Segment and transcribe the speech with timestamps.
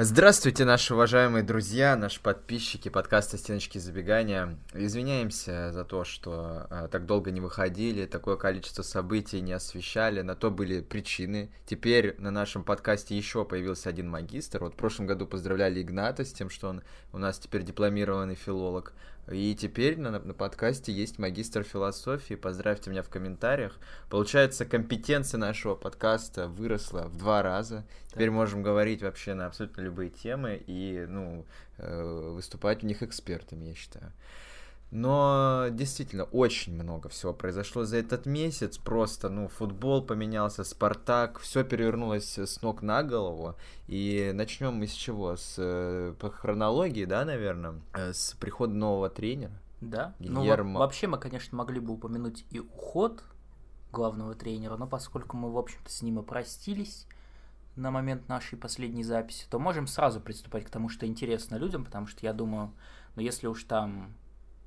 [0.00, 4.56] Здравствуйте, наши уважаемые друзья, наши подписчики подкаста «Стеночки забегания».
[4.72, 10.36] Извиняемся за то, что э, так долго не выходили, такое количество событий не освещали, на
[10.36, 11.50] то были причины.
[11.66, 14.60] Теперь на нашем подкасте еще появился один магистр.
[14.60, 18.92] Вот в прошлом году поздравляли Игната с тем, что он у нас теперь дипломированный филолог.
[19.30, 22.34] И теперь на, на подкасте есть магистр философии.
[22.34, 23.78] Поздравьте меня в комментариях.
[24.08, 27.84] Получается, компетенция нашего подкаста выросла в два раза.
[28.08, 31.44] Теперь можем говорить вообще на абсолютно любые темы и ну,
[31.76, 34.12] э, выступать в них экспертами, я считаю.
[34.90, 38.78] Но действительно очень много всего произошло за этот месяц.
[38.78, 43.54] Просто, ну, футбол поменялся, Спартак, все перевернулось с ног на голову.
[43.86, 45.36] И начнем мы с чего?
[45.36, 49.52] С э, по хронологии, да, наверное, э, с прихода нового тренера.
[49.82, 50.14] Да.
[50.18, 50.72] Гильермо.
[50.72, 53.22] Ну, вообще мы, конечно, могли бы упомянуть и уход
[53.92, 57.06] главного тренера, но поскольку мы, в общем-то, с ним и простились
[57.76, 62.06] на момент нашей последней записи, то можем сразу приступать к тому, что интересно людям, потому
[62.06, 62.72] что я думаю,
[63.14, 64.14] ну если уж там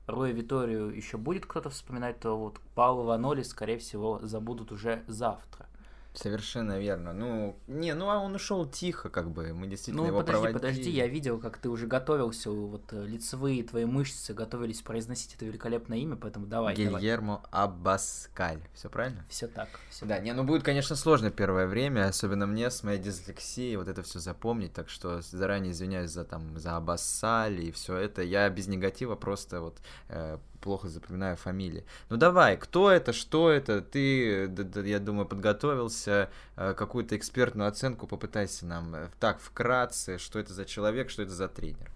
[0.07, 5.67] Роя Виторию еще будет кто-то вспоминать, то вот Паула Ваноли, скорее всего, забудут уже завтра.
[6.13, 7.13] Совершенно верно.
[7.13, 9.53] Ну, не, ну а он ушел тихо, как бы.
[9.53, 10.59] Мы действительно ну, его подожди, проводили.
[10.59, 15.45] подожди, я видел, как ты уже готовился, вот э, лицевые твои мышцы готовились произносить это
[15.45, 16.75] великолепное имя, поэтому давай.
[16.75, 17.65] Гильермо давай.
[17.65, 18.61] Абаскаль.
[18.73, 19.25] Все правильно?
[19.29, 19.69] Все так.
[19.89, 20.25] Все да, так.
[20.25, 24.19] не, ну будет, конечно, сложно первое время, особенно мне с моей дислексией вот это все
[24.19, 28.21] запомнить, так что заранее извиняюсь за там за Абассаль и все это.
[28.21, 29.77] Я без негатива просто вот
[30.09, 31.83] э, плохо запоминаю фамилии.
[32.09, 33.81] Ну давай, кто это, что это?
[33.81, 34.49] Ты,
[34.85, 38.95] я думаю, подготовился, э, какую-то экспертную оценку попытайся нам.
[38.95, 41.91] Э, так, вкратце, что это за человек, что это за тренер?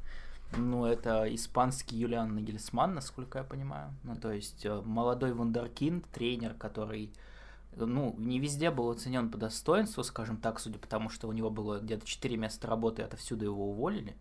[0.57, 3.93] Ну, это испанский Юлиан Нагельсман, насколько я понимаю.
[4.03, 7.11] Ну, то есть э, молодой вундеркинд, тренер, который
[7.75, 11.49] ну, не везде был оценен по достоинству, скажем так, судя по тому, что у него
[11.49, 14.15] было где-то 4 места работы, и отовсюду его уволили.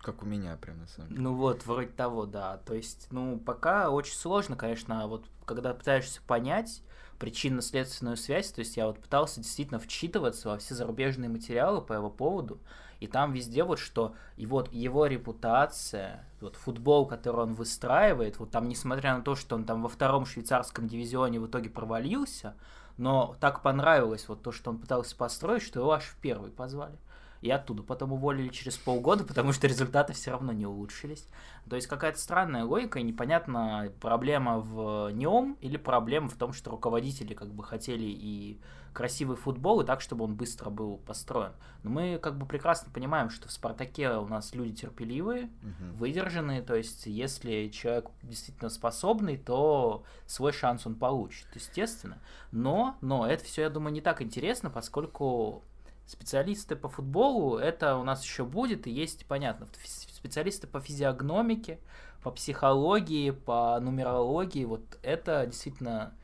[0.00, 1.20] Как у меня, прям на самом деле.
[1.20, 2.58] Ну вот, вроде того, да.
[2.58, 6.82] То есть, ну, пока очень сложно, конечно, вот когда пытаешься понять
[7.18, 12.10] причинно-следственную связь, то есть я вот пытался действительно вчитываться во все зарубежные материалы по его
[12.10, 12.60] поводу,
[13.00, 18.50] и там везде вот что, и вот его репутация, вот футбол, который он выстраивает, вот
[18.50, 22.54] там, несмотря на то, что он там во втором швейцарском дивизионе в итоге провалился,
[22.96, 26.98] но так понравилось вот то, что он пытался построить, что его аж в первый позвали
[27.40, 31.26] и оттуда потом уволили через полгода, потому что результаты все равно не улучшились.
[31.68, 36.70] То есть какая-то странная логика, и непонятно, проблема в нем или проблема в том, что
[36.70, 38.58] руководители как бы хотели и
[38.92, 41.52] красивый футбол, и так, чтобы он быстро был построен.
[41.84, 45.98] Но мы как бы прекрасно понимаем, что в «Спартаке» у нас люди терпеливые, угу.
[45.98, 52.18] выдержанные, то есть если человек действительно способный, то свой шанс он получит, естественно.
[52.50, 55.62] Но, но это все, я думаю, не так интересно, поскольку
[56.08, 61.78] Специалисты по футболу, это у нас еще будет, и есть, понятно, специалисты по физиогномике,
[62.22, 66.14] по психологии, по нумерологии, вот это действительно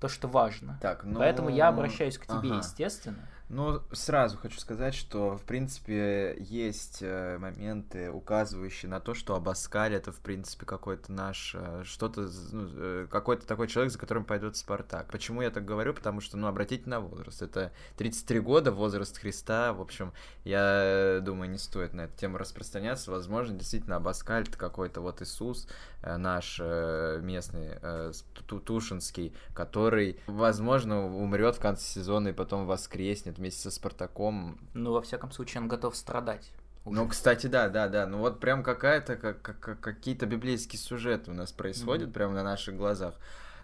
[0.00, 0.76] то, что важно.
[0.82, 1.20] Так, ну...
[1.20, 2.56] Поэтому я обращаюсь к тебе, ага.
[2.58, 3.28] естественно.
[3.50, 9.94] Ну, сразу хочу сказать, что, в принципе, есть э, моменты, указывающие на то, что Абаскаль
[9.94, 14.56] это, в принципе, какой-то наш, э, что-то, ну, э, какой-то такой человек, за которым пойдет
[14.56, 15.10] Спартак.
[15.10, 15.94] Почему я так говорю?
[15.94, 17.40] Потому что, ну, обратите на возраст.
[17.40, 19.72] Это 33 года, возраст Христа.
[19.72, 20.12] В общем,
[20.44, 23.10] я думаю, не стоит на эту тему распространяться.
[23.10, 25.68] Возможно, действительно, Абаскаль это какой-то вот Иисус,
[26.02, 27.78] наш местный,
[28.64, 34.58] Тушинский, который, возможно, умрет в конце сезона и потом воскреснет вместе со Спартаком.
[34.74, 36.52] Ну, во всяком случае, он готов страдать.
[36.84, 36.96] Уже.
[36.96, 38.06] Ну, кстати, да, да, да.
[38.06, 42.12] Ну вот прям какая-то, как, как, какие-то библейские сюжеты у нас происходят mm-hmm.
[42.12, 43.14] прямо на наших глазах.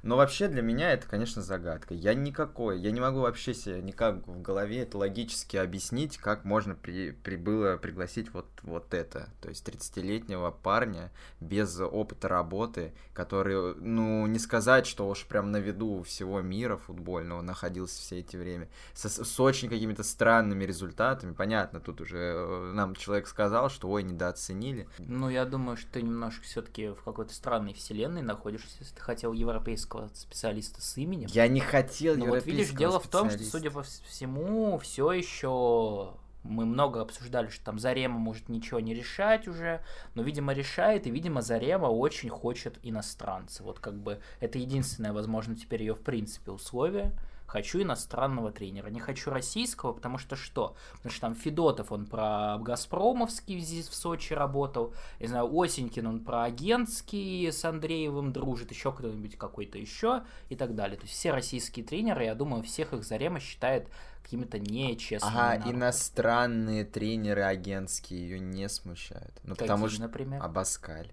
[0.05, 1.95] Но вообще для меня это, конечно, загадка.
[1.95, 6.75] Я никакой, я не могу вообще себе никак в голове это логически объяснить, как можно
[6.75, 9.31] при, прибыло пригласить вот, вот это.
[9.41, 11.11] То есть 30-летнего парня
[11.41, 17.41] без опыта работы, который, ну, не сказать, что уж прям на виду всего мира футбольного
[17.41, 21.33] находился все эти время, с, с очень какими-то странными результатами.
[21.33, 24.87] Понятно, тут уже э, нам человек сказал, что ой, недооценили.
[24.99, 29.33] Ну, я думаю, что ты немножко все-таки в какой-то странной вселенной находишься, если ты хотел
[29.33, 31.29] европейского европейского специалиста с именем.
[31.31, 36.15] Я не хотел Но вот видишь, дело в том, что, судя по всему, все еще
[36.43, 39.83] мы много обсуждали, что там Зарема может ничего не решать уже,
[40.15, 43.63] но, видимо, решает, и, видимо, Зарема очень хочет иностранца.
[43.63, 47.13] Вот как бы это единственное, возможно, теперь ее, в принципе, условие,
[47.55, 48.89] хочу иностранного тренера.
[48.89, 50.75] Не хочу российского, потому что что?
[50.95, 54.93] Потому что там Федотов, он про Газпромовский здесь в Сочи работал.
[55.21, 60.75] Я знаю, Осенькин, он про агентский с Андреевым дружит, еще кто-нибудь какой-то еще и так
[60.75, 60.97] далее.
[60.97, 63.89] То есть все российские тренеры, я думаю, всех их Зарема считает
[64.25, 65.37] какими-то нечестными.
[65.37, 69.33] Ага, иностранные тренеры агентские ее не смущают.
[69.45, 70.01] Ну, Какие, потому что...
[70.03, 70.43] например?
[70.43, 71.13] Абаскаль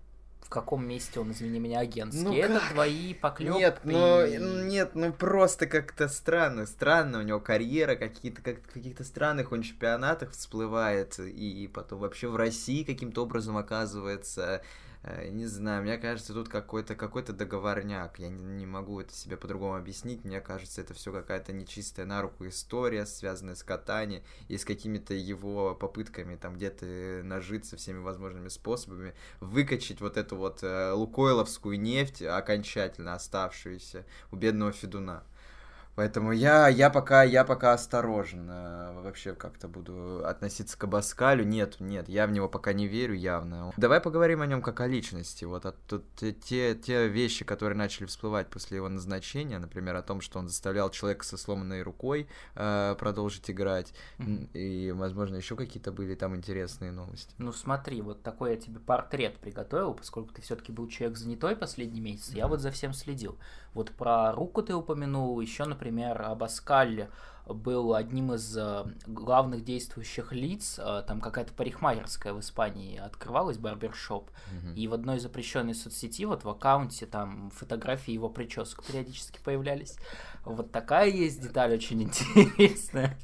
[0.52, 2.24] каком месте он, извини меня, агентский.
[2.24, 2.74] Ну, Это как?
[2.74, 3.58] твои поклепки.
[3.58, 6.66] Нет, ну, нет, ну просто как-то странно.
[6.66, 12.28] Странно, у него карьера какие-то, как в каких-то странных он чемпионатах всплывает, и потом вообще
[12.28, 14.62] в России каким-то образом оказывается
[15.04, 18.20] не знаю, мне кажется, тут какой-то какой договорняк.
[18.20, 20.24] Я не, не могу это себе по-другому объяснить.
[20.24, 25.16] Мне кажется, это все какая-то нечистая на руку история, связанная с катанием и с какими-то
[25.16, 32.22] его попытками там где-то нажиться всеми возможными способами, выкачать вот эту вот э, лукойловскую нефть,
[32.22, 35.24] окончательно оставшуюся у бедного Федуна.
[36.02, 41.46] Поэтому я, я, пока, я пока осторожен э, вообще как-то буду относиться к Абаскалю.
[41.46, 43.72] Нет, нет, я в него пока не верю явно.
[43.78, 45.46] Давай поговорим о нем как о личности.
[45.46, 50.22] Вот а тут те, те вещи, которые начали всплывать после его назначения, например, о том,
[50.22, 54.54] что он заставлял человека со сломанной рукой э, продолжить играть, mm-hmm.
[54.54, 57.36] и, возможно, еще какие-то были там интересные новости.
[57.38, 62.02] Ну смотри, вот такой я тебе портрет приготовил, поскольку ты все-таки был человек занятой последний
[62.02, 62.38] месяц, mm-hmm.
[62.38, 63.38] я вот за всем следил.
[63.74, 67.08] Вот про руку ты упомянул, еще, например, Абаскаль
[67.48, 70.78] был одним из э, главных действующих лиц.
[70.78, 74.30] Э, там какая-то парикмахерская в Испании открывалась, барбершоп.
[74.30, 74.76] Mm-hmm.
[74.76, 79.98] И в одной запрещенной соцсети, вот в аккаунте, там фотографии его причесок периодически появлялись.
[80.46, 83.18] Вот такая есть деталь очень интересная.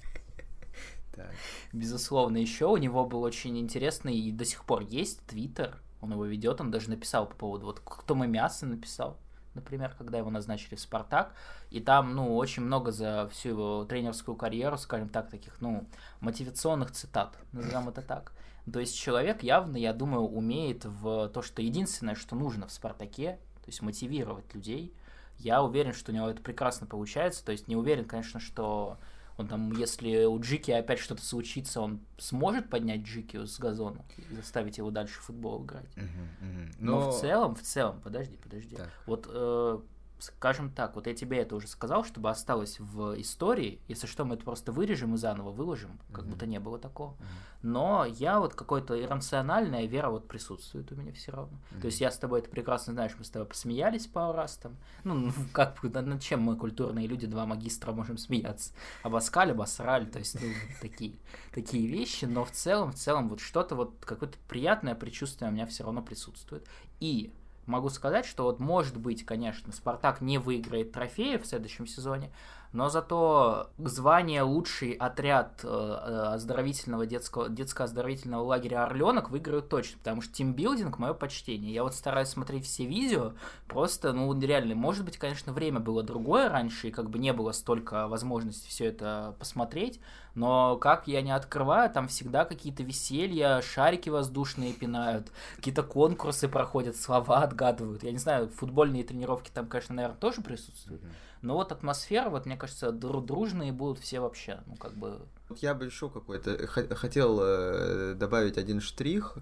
[1.73, 5.81] Безусловно, еще у него был очень интересный и до сих пор есть твиттер.
[5.99, 9.17] Он его ведет, он даже написал по поводу, вот кто мы мясо написал
[9.57, 11.33] например, когда его назначили в «Спартак»,
[11.69, 15.85] и там, ну, очень много за всю его тренерскую карьеру, скажем так, таких, ну,
[16.21, 18.31] мотивационных цитат, назовем это так.
[18.71, 23.39] То есть человек явно, я думаю, умеет в то, что единственное, что нужно в «Спартаке»,
[23.61, 24.93] то есть мотивировать людей.
[25.37, 28.97] Я уверен, что у него это прекрасно получается, то есть не уверен, конечно, что
[29.37, 34.35] он там, если у Джики опять что-то случится, он сможет поднять Джики с газона и
[34.35, 35.95] заставить его дальше в футбол играть.
[35.95, 36.07] Uh-huh,
[36.41, 36.75] uh-huh.
[36.79, 36.99] Но...
[36.99, 38.75] Но в целом, в целом, подожди, подожди.
[38.75, 38.89] Так.
[39.05, 39.79] Вот э,
[40.19, 43.79] скажем так, вот я тебе это уже сказал, чтобы осталось в истории.
[43.87, 46.29] Если что, мы это просто вырежем и заново выложим, как mm-hmm.
[46.29, 47.11] будто не было такого.
[47.11, 47.25] Mm-hmm.
[47.63, 51.57] Но я вот какой-то иррациональная вера вот присутствует у меня все равно.
[51.57, 51.81] Mm-hmm.
[51.81, 54.75] То есть я с тобой это прекрасно знаешь, мы с тобой посмеялись пару раз там.
[55.03, 58.73] Ну, ну как над чем мы культурные люди, два магистра, можем смеяться?
[59.03, 60.47] Обоскали, обосрали, то есть ну,
[60.81, 61.15] такие,
[61.53, 62.25] такие вещи.
[62.25, 66.01] Но в целом, в целом вот что-то вот какое-то приятное предчувствие у меня все равно
[66.01, 66.67] присутствует.
[66.99, 67.31] И
[67.67, 72.31] могу сказать, что вот может быть, конечно, Спартак не выиграет трофеи в следующем сезоне,
[72.77, 80.21] но зато звание лучший отряд э, э, оздоровительного детского, детско-оздоровительного лагеря Орленок выиграют точно, потому
[80.21, 81.73] что тимбилдинг мое почтение.
[81.73, 83.33] Я вот стараюсь смотреть все видео,
[83.67, 87.51] просто, ну, реально, может быть, конечно, время было другое раньше, и как бы не было
[87.51, 89.99] столько возможностей все это посмотреть,
[90.35, 96.95] но как я не открываю, там всегда какие-то веселья, шарики воздушные пинают, какие-то конкурсы проходят,
[96.95, 98.03] слова отгадывают.
[98.03, 101.01] Я не знаю, футбольные тренировки там, конечно, наверное, тоже присутствуют.
[101.47, 105.21] Но вот атмосфера, вот мне кажется, дружные будут все вообще, ну как бы.
[105.61, 109.37] Я бы еще какой-то хотел э, добавить один штрих,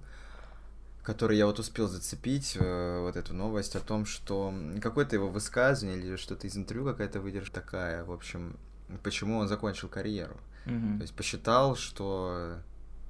[1.01, 4.53] который я вот успел зацепить, э, вот эту новость о том, что
[4.83, 8.55] какое-то его высказывание или что-то из интервью какая-то выдержка такая, в общем,
[9.01, 10.37] почему он закончил карьеру.
[10.67, 10.97] Угу.
[10.97, 12.57] То есть посчитал, что...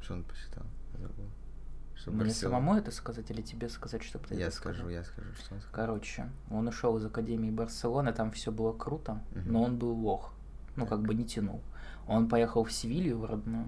[0.01, 0.63] Что он посчитал?
[2.05, 2.57] Что Мне Барселона...
[2.57, 4.91] самому это сказать или тебе сказать, чтобы ты Я это скажу, сказал?
[4.91, 5.75] я скажу, что он сказал.
[5.87, 9.41] Короче, он ушел из Академии Барселоны, там все было круто, угу.
[9.45, 10.31] но он был лох.
[10.75, 10.89] Ну, так.
[10.89, 11.61] как бы не тянул.
[12.07, 13.65] Он поехал в Севилью, в родную,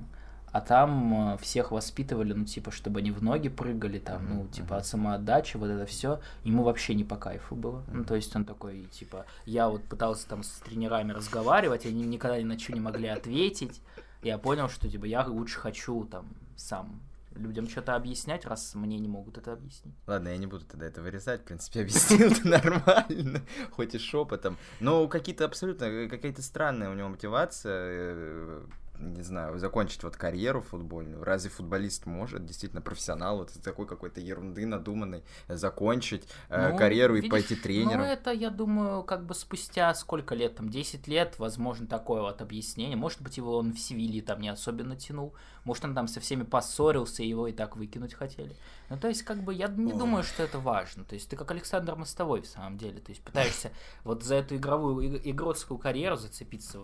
[0.52, 4.78] а там э, всех воспитывали, ну, типа, чтобы они в ноги прыгали, там, ну, типа,
[4.78, 6.20] от самоотдачи, вот это все.
[6.44, 7.84] Ему вообще не по кайфу было.
[7.92, 12.38] Ну, то есть он такой, типа, я вот пытался там с тренерами разговаривать, они никогда
[12.38, 13.82] ни на что не могли ответить.
[14.22, 17.02] Я понял, что, типа, я лучше хочу там сам
[17.38, 19.96] людям что-то объяснять, раз мне не могут это объяснить.
[20.06, 23.42] Ладно, я не буду тогда это вырезать, в принципе, объяснил это нормально,
[23.72, 24.58] хоть и шепотом.
[24.80, 28.66] Но какие-то абсолютно, какая-то странная у него мотивация, э,
[29.00, 31.24] не знаю, закончить вот карьеру футбольную.
[31.24, 37.28] Разве футболист может, действительно профессионал, вот такой какой-то ерунды надуманной, закончить э, ну, карьеру видишь,
[37.28, 38.02] и пойти тренером?
[38.02, 42.42] Ну, это, я думаю, как бы спустя сколько лет, там, 10 лет, возможно, такое вот
[42.42, 42.98] объяснение.
[42.98, 45.34] Может быть, его он в Севилье там не особенно тянул.
[45.64, 48.56] Может, он там со всеми поссорился, и его и так выкинуть хотели.
[48.90, 50.00] Ну, то есть, как бы, я не Ой.
[50.00, 51.04] думаю, что это важно.
[51.04, 53.00] То есть, ты как Александр Мостовой, в самом деле.
[53.00, 53.72] То есть, пытаешься
[54.04, 56.80] вот за эту игровую, игротскую карьеру зацепиться.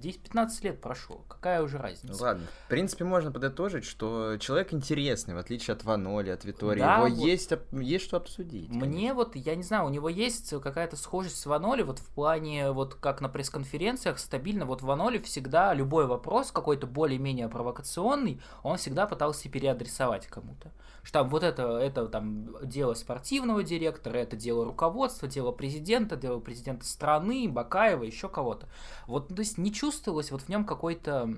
[0.00, 1.24] 10-15 лет прошло.
[1.28, 2.22] Какая уже разница?
[2.22, 2.46] Ладно.
[2.66, 6.80] В принципе, можно подытожить, что человек интересный, в отличие от Ваноли, от Витории.
[6.80, 8.68] Да, Его вот есть, есть что обсудить.
[8.68, 9.14] Мне конечно.
[9.14, 12.94] вот, я не знаю, у него есть какая-то схожесть с Ваноли, вот в плане, вот
[12.94, 14.66] как на пресс-конференциях, стабильно.
[14.66, 20.72] Вот Ваноли всегда любой вопрос, какой-то более-менее провокационный, он всегда пытался переадресовать кому-то.
[21.08, 26.38] Что там вот это, это там дело спортивного директора, это дело руководства, дело президента, дело
[26.38, 28.68] президента страны, Бакаева, еще кого-то.
[29.06, 31.34] Вот, то есть не чувствовалось вот в нем какой-то,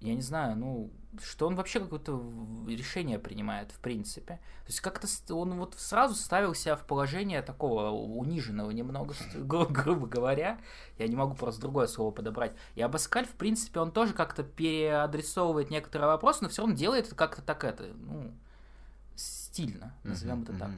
[0.00, 0.88] я не знаю, ну,
[1.20, 2.22] что он вообще какое-то
[2.68, 4.34] решение принимает, в принципе.
[4.34, 10.06] То есть как-то он вот сразу ставил себя в положение такого униженного немного, гру- грубо
[10.06, 10.60] говоря.
[10.96, 12.52] Я не могу просто другое слово подобрать.
[12.76, 17.16] И Абаскаль, в принципе, он тоже как-то переадресовывает некоторые вопросы, но все равно делает это
[17.16, 18.30] как-то так это, ну,
[19.60, 20.70] стильно, назовем это так.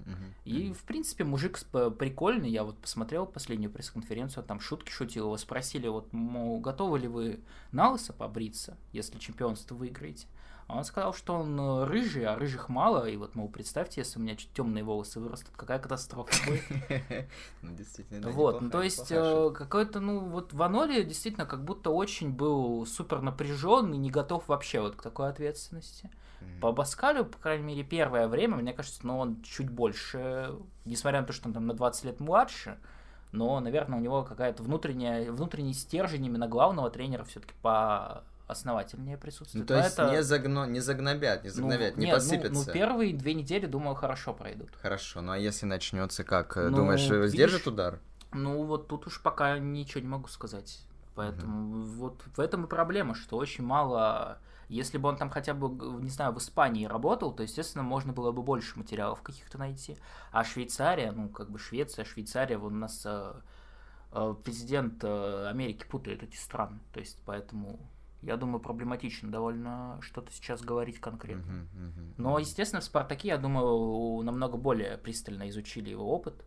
[0.45, 1.59] И, в принципе, мужик
[1.99, 2.51] прикольный.
[2.51, 5.27] Я вот посмотрел последнюю пресс-конференцию, там шутки шутил.
[5.27, 10.27] Его спросили, вот, мол, готовы ли вы на лысо побриться, если чемпионство выиграете?
[10.73, 14.19] А он сказал, что он э, рыжий, а рыжих мало, и вот, мол, представьте, если
[14.19, 16.63] у меня чуть темные волосы вырастут, какая катастрофа будет.
[17.61, 22.33] Ну, действительно, Вот, ну, то есть, э, какой-то, ну, вот Ваноли действительно как будто очень
[22.33, 26.11] был супер напряжен и не готов вообще вот к такой ответственности.
[26.63, 31.27] По Баскалю, по крайней мере, первое время, мне кажется, ну, он чуть больше, несмотря на
[31.27, 32.79] то, что он там на 20 лет младше,
[33.31, 39.69] но, наверное, у него какая-то внутренняя, внутренний стержень именно главного тренера все-таки по основательнее присутствует.
[39.69, 40.11] Ну, то есть это...
[40.11, 40.67] не, загно...
[40.67, 42.53] не загнобят, не загнобят, ну, не нет, посыпятся.
[42.53, 44.71] Ну, ну, первые две недели, думаю, хорошо пройдут.
[44.81, 46.57] Хорошо, ну а если начнется как?
[46.57, 47.99] Ну, Думаешь, видишь, сдержит удар?
[48.33, 50.81] Ну, вот тут уж пока ничего не могу сказать.
[51.15, 51.83] Поэтому угу.
[51.83, 54.39] вот в этом и проблема, что очень мало
[54.73, 55.69] если бы он там хотя бы,
[56.03, 59.99] не знаю, в Испании работал, то, естественно, можно было бы больше материалов каких-то найти.
[60.31, 63.35] А Швейцария, ну, как бы Швеция, Швейцария, у нас э,
[64.13, 66.79] э, президент э, Америки путает эти страны.
[66.95, 67.81] То есть, поэтому
[68.23, 71.51] я думаю, проблематично довольно что-то сейчас говорить конкретно.
[71.51, 76.45] Uh-huh, uh-huh, Но, естественно, в Спартаке, я думаю, намного более пристально изучили его опыт.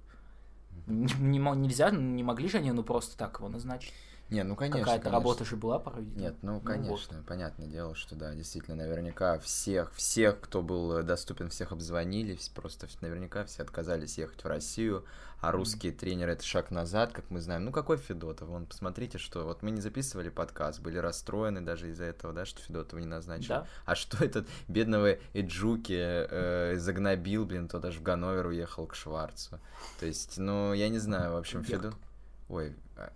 [0.87, 1.13] Uh-huh.
[1.19, 3.93] Не, не, нельзя, не могли же они ну просто так его назначить.
[4.29, 4.79] Не, ну конечно.
[4.79, 5.19] Какая-то конечно.
[5.19, 6.19] работа же была проведена.
[6.19, 7.25] Нет, ну, ну конечно, вот.
[7.27, 13.45] понятное дело, что да, действительно, наверняка всех, всех, кто был доступен, всех обзвонили, просто наверняка
[13.45, 15.05] все отказались ехать в Россию,
[15.41, 15.97] а русские mm.
[15.97, 17.65] тренеры это шаг назад, как мы знаем.
[17.65, 18.49] Ну какой Федотов?
[18.49, 22.61] Вон, посмотрите, что вот мы не записывали подкаст, были расстроены даже из-за этого, да, что
[22.61, 23.49] Федотова не назначили.
[23.49, 23.67] Да.
[23.85, 29.59] А что этот бедного Эджуки э, загнобил, блин, то даже в Ганновер уехал к Шварцу.
[29.99, 31.93] То есть, ну, я не знаю, в общем, Федот...
[32.47, 33.11] Ой, а,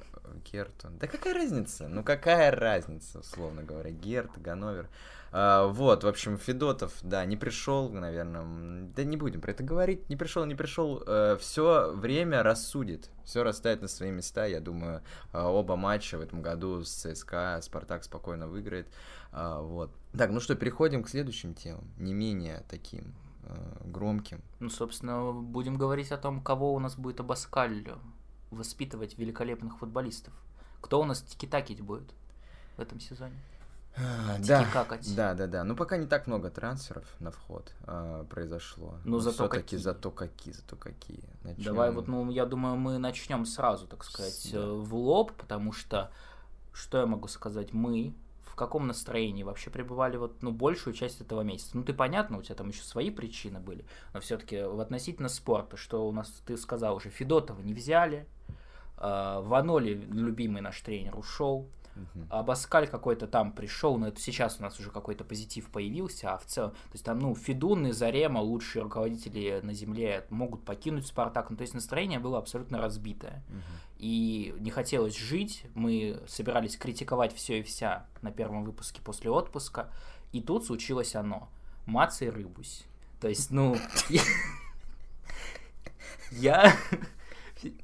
[0.52, 0.98] Гертон.
[0.98, 1.88] Да какая разница?
[1.88, 3.92] Ну какая разница, условно говоря.
[3.92, 4.90] Герт, Ганновер.
[5.32, 8.88] А, вот, в общем, Федотов, да, не пришел, наверное.
[8.96, 10.10] Да не будем про это говорить.
[10.10, 11.04] Не пришел, не пришел.
[11.06, 13.10] Э, все время рассудит.
[13.26, 14.46] Все расставит на свои места.
[14.46, 15.02] Я думаю,
[15.34, 18.88] э, оба матча в этом году с ЦСКА Спартак спокойно выиграет.
[19.32, 19.92] А, вот.
[20.18, 21.88] Так, ну что, переходим к следующим темам.
[21.98, 23.56] Не менее таким э,
[23.86, 24.42] громким.
[24.60, 27.84] Ну, собственно, будем говорить о том, кого у нас будет Абаскаль
[28.51, 30.34] воспитывать великолепных футболистов.
[30.82, 32.13] Кто у нас тики-такить будет
[32.77, 33.36] в этом сезоне?
[33.96, 34.65] А, да,
[35.15, 35.63] да, да, да.
[35.63, 38.96] Ну пока не так много трансферов на вход э, произошло.
[39.03, 39.79] Ну Но зато какие?
[39.79, 41.24] зато какие, зато какие.
[41.44, 41.65] Начнем...
[41.65, 44.68] Давай вот, ну я думаю, мы начнем сразу, так сказать, да.
[44.68, 46.12] в лоб, потому что
[46.72, 48.13] что я могу сказать, мы
[48.44, 51.72] в каком настроении вообще пребывали вот, ну, большую часть этого месяца.
[51.75, 55.77] Ну, ты понятно, у тебя там еще свои причины были, но все-таки в относительно спорта,
[55.77, 58.27] что у нас, ты сказал уже, Федотова не взяли,
[59.00, 61.70] Ваноли, любимый наш тренер, ушел.
[62.29, 66.38] А Баскаль какой-то там пришел, но это сейчас у нас уже какой-то позитив появился, а
[66.38, 71.08] в целом, то есть там, ну, Федун и Зарема, лучшие руководители на земле, могут покинуть
[71.08, 73.44] Спартак, ну, то есть настроение было абсолютно разбитое.
[73.50, 73.62] Uh-huh.
[73.98, 79.91] И не хотелось жить, мы собирались критиковать все и вся на первом выпуске после отпуска,
[80.32, 81.50] и тут случилось оно.
[81.86, 82.86] Маца и рыбусь.
[83.20, 83.75] То есть, ну,
[86.32, 86.74] я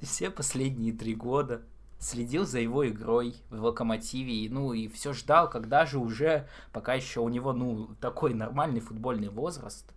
[0.02, 1.62] все последние три года
[2.00, 6.94] следил за его игрой в Локомотиве, и, ну, и все ждал, когда же уже, пока
[6.94, 9.92] еще у него, ну, такой нормальный футбольный возраст,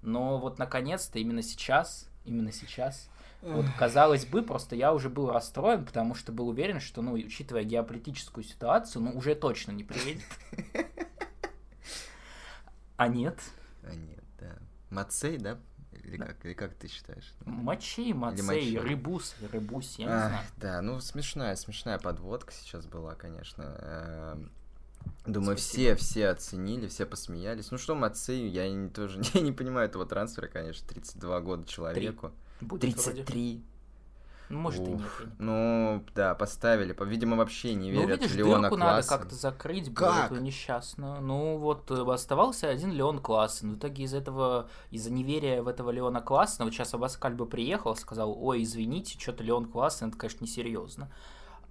[0.00, 3.08] но вот наконец-то именно сейчас именно сейчас.
[3.40, 7.64] Вот, казалось бы, просто я уже был расстроен, потому что был уверен, что, ну, учитывая
[7.64, 10.24] геополитическую ситуацию, ну, уже точно не приедет.
[12.98, 13.40] А нет.
[13.82, 14.58] А нет, да.
[14.90, 15.58] Мацей, да?
[16.04, 16.26] Или, да.
[16.26, 17.32] Как, или как ты считаешь?
[17.44, 20.46] Мочей, Мацей, Рыбус, Рыбус, я не а, знаю.
[20.56, 23.76] Да, ну смешная, смешная подводка сейчас была, конечно.
[23.78, 24.50] Эм,
[25.26, 25.96] думаю, Спасибо.
[25.96, 27.70] все, все оценили, все посмеялись.
[27.70, 32.32] Ну что, Мацею, я не, тоже я не понимаю этого трансфера, конечно, 32 года человеку.
[32.60, 33.24] 33.
[33.24, 33.71] Вроде.
[34.52, 34.88] Ну, может, Уф.
[34.88, 35.32] и нет.
[35.38, 36.94] Ну, да, поставили.
[37.06, 40.30] Видимо, вообще не верят ну, видишь, Леона дырку надо как-то закрыть, как?
[40.30, 41.22] было несчастно.
[41.22, 43.72] Ну, вот э, оставался один Леон Классен.
[43.72, 47.96] В итоге из этого, из-за неверия в этого Леона Классена, вот сейчас Абаскаль бы приехал,
[47.96, 51.10] сказал, ой, извините, что-то Леон Классен, это, конечно, несерьезно.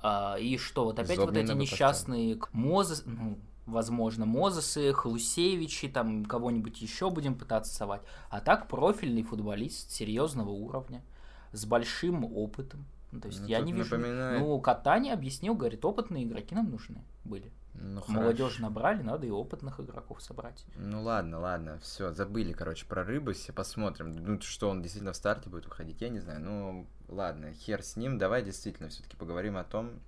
[0.02, 6.26] А, и что, вот опять Зобнина вот эти несчастные Мозес, ну, возможно, Мозесы, Хлусевичи, там
[6.26, 8.02] кого-нибудь еще будем пытаться совать.
[8.32, 11.04] А так профильный футболист серьезного уровня
[11.52, 12.86] с большим опытом.
[13.12, 13.96] Ну, то есть ну, я не вижу.
[13.96, 14.40] Напоминает...
[14.40, 17.52] Ну, Катани объяснил, говорит, опытные игроки нам нужны были.
[17.74, 20.66] Ну, Молодежь набрали, надо и опытных игроков собрать.
[20.76, 24.12] Ну ладно, ладно, все, забыли, короче, про Рыбуси, посмотрим.
[24.12, 26.42] Ну, что он действительно в старте будет выходить, я не знаю.
[26.42, 30.00] Ну, ладно, хер с ним, давай действительно все-таки поговорим о том,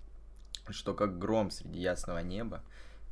[0.70, 2.62] что как гром среди ясного неба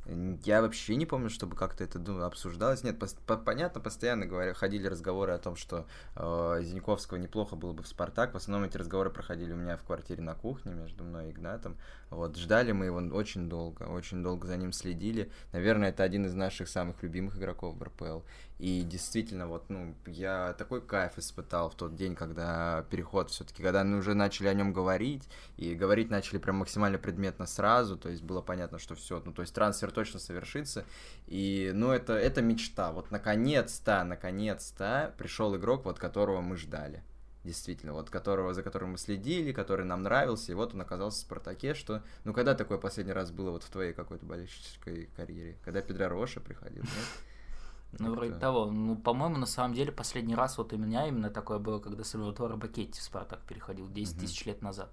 [0.06, 2.82] я вообще не помню, чтобы как-то это ну, обсуждалось.
[2.82, 7.72] Нет, по- по- понятно, постоянно говоря, ходили разговоры о том, что э, Зиньковского неплохо было
[7.72, 8.34] бы в Спартак.
[8.34, 11.76] В основном эти разговоры проходили у меня в квартире на кухне между мной и Игнатом.
[12.10, 15.30] Вот, ждали мы его очень долго, очень долго за ним следили.
[15.52, 18.20] Наверное, это один из наших самых любимых игроков в РПЛ.
[18.62, 23.82] И действительно, вот, ну, я такой кайф испытал в тот день, когда переход все-таки, когда
[23.82, 28.22] мы уже начали о нем говорить, и говорить начали прям максимально предметно сразу, то есть
[28.22, 30.84] было понятно, что все, ну, то есть трансфер точно совершится,
[31.26, 37.02] и, ну, это, это мечта, вот наконец-то, наконец-то пришел игрок, вот которого мы ждали
[37.42, 41.22] действительно, вот которого, за которым мы следили, который нам нравился, и вот он оказался в
[41.22, 45.58] Спартаке, что, ну, когда такое последний раз было вот в твоей какой-то болельщической карьере?
[45.64, 47.31] Когда Педро Роша приходил, нет?
[47.98, 48.70] Ну, вроде того.
[48.70, 52.56] Ну, по-моему, на самом деле, последний раз вот у меня именно такое было, когда Сальваторе
[52.56, 54.90] Бакетти в Спартак переходил 10 тысяч лет назад.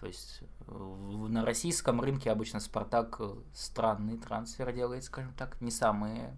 [0.00, 3.20] То есть на российском рынке обычно Спартак
[3.54, 6.36] странный трансфер делает, скажем так, не самые,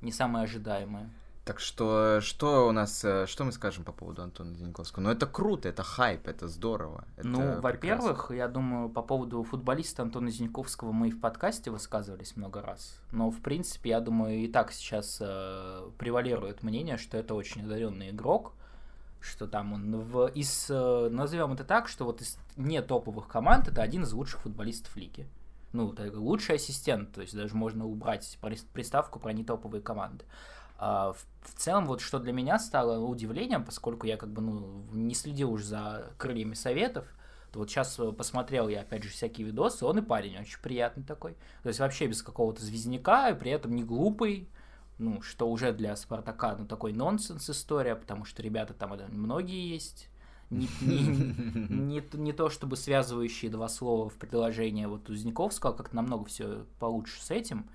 [0.00, 1.10] не самые ожидаемые.
[1.44, 5.02] Так что, что у нас, э, что мы скажем по поводу Антона Зиньковского?
[5.02, 7.04] Ну, это круто, это хайп, это здорово.
[7.18, 12.36] Это ну, во-первых, я думаю, по поводу футболиста Антона Зиньковского мы и в подкасте высказывались
[12.36, 12.98] много раз.
[13.12, 18.08] Но, в принципе, я думаю, и так сейчас э, превалирует мнение, что это очень одаренный
[18.08, 18.54] игрок,
[19.20, 23.68] что там он в, из, э, назовем это так, что вот из не топовых команд
[23.68, 25.26] это один из лучших футболистов лиги.
[25.74, 28.38] Ну, лучший ассистент, то есть даже можно убрать
[28.72, 30.24] приставку про нетоповые команды.
[30.76, 34.84] А, в, в целом, вот что для меня стало удивлением, поскольку я как бы ну,
[34.92, 37.06] не следил уж за крыльями советов,
[37.52, 41.36] то вот сейчас посмотрел я, опять же, всякие видосы, он и парень очень приятный такой.
[41.62, 44.48] То есть вообще без какого-то звезняка, и при этом не глупый,
[44.98, 50.08] ну, что уже для Спартака, ну, такой нонсенс история, потому что ребята там многие есть,
[50.50, 51.02] не, не,
[51.68, 57.22] не, не то чтобы связывающие два слова в предложение вот Узниковского, как намного все получше
[57.22, 57.68] с этим,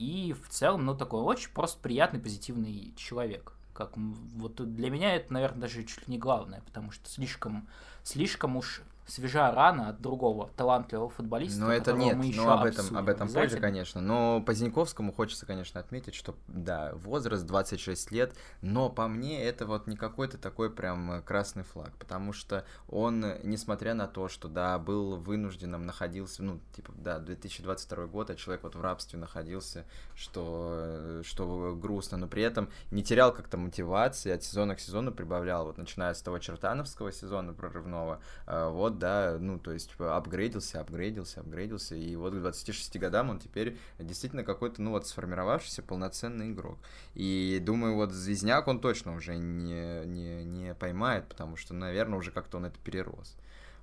[0.00, 3.52] и в целом, ну, такой очень просто приятный, позитивный человек.
[3.74, 7.68] Как, вот для меня это, наверное, даже чуть ли не главное, потому что слишком,
[8.02, 11.60] слишком уж свежа рана от другого талантливого футболиста.
[11.60, 14.00] Но это нет, мы но об этом, об этом позже, конечно.
[14.00, 19.66] Но по Зиньковскому хочется, конечно, отметить, что, да, возраст 26 лет, но по мне это
[19.66, 24.78] вот не какой-то такой прям красный флаг, потому что он, несмотря на то, что, да,
[24.78, 29.84] был вынужденным, находился, ну, типа, да, 2022 год, а человек вот в рабстве находился,
[30.14, 35.66] что, что грустно, но при этом не терял как-то мотивации, от сезона к сезону прибавлял,
[35.66, 40.80] вот начиная с того чертановского сезона прорывного, э, вот да, ну, то есть типа, апгрейдился,
[40.80, 46.50] апгрейдился, апгрейдился, и вот к 26 годам он теперь действительно какой-то, ну, вот сформировавшийся полноценный
[46.50, 46.78] игрок.
[47.14, 52.30] И думаю, вот Звездняк он точно уже не, не, не поймает, потому что, наверное, уже
[52.30, 53.36] как-то он это перерос.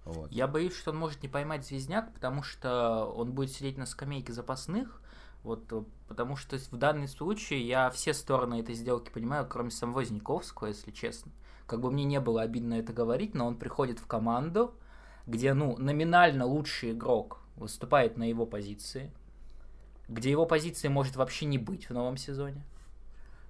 [0.05, 0.31] Вот.
[0.31, 4.31] Я боюсь, что он может не поймать Звездняк, потому что он будет сидеть на скамейке
[4.31, 5.01] запасных,
[5.43, 5.65] вот,
[6.07, 10.91] потому что в данном случае я все стороны этой сделки понимаю, кроме самого Зниковского, если
[10.91, 11.31] честно.
[11.65, 14.73] Как бы мне не было обидно это говорить, но он приходит в команду,
[15.27, 19.11] где, ну, номинально лучший игрок выступает на его позиции,
[20.07, 22.63] где его позиции может вообще не быть в новом сезоне.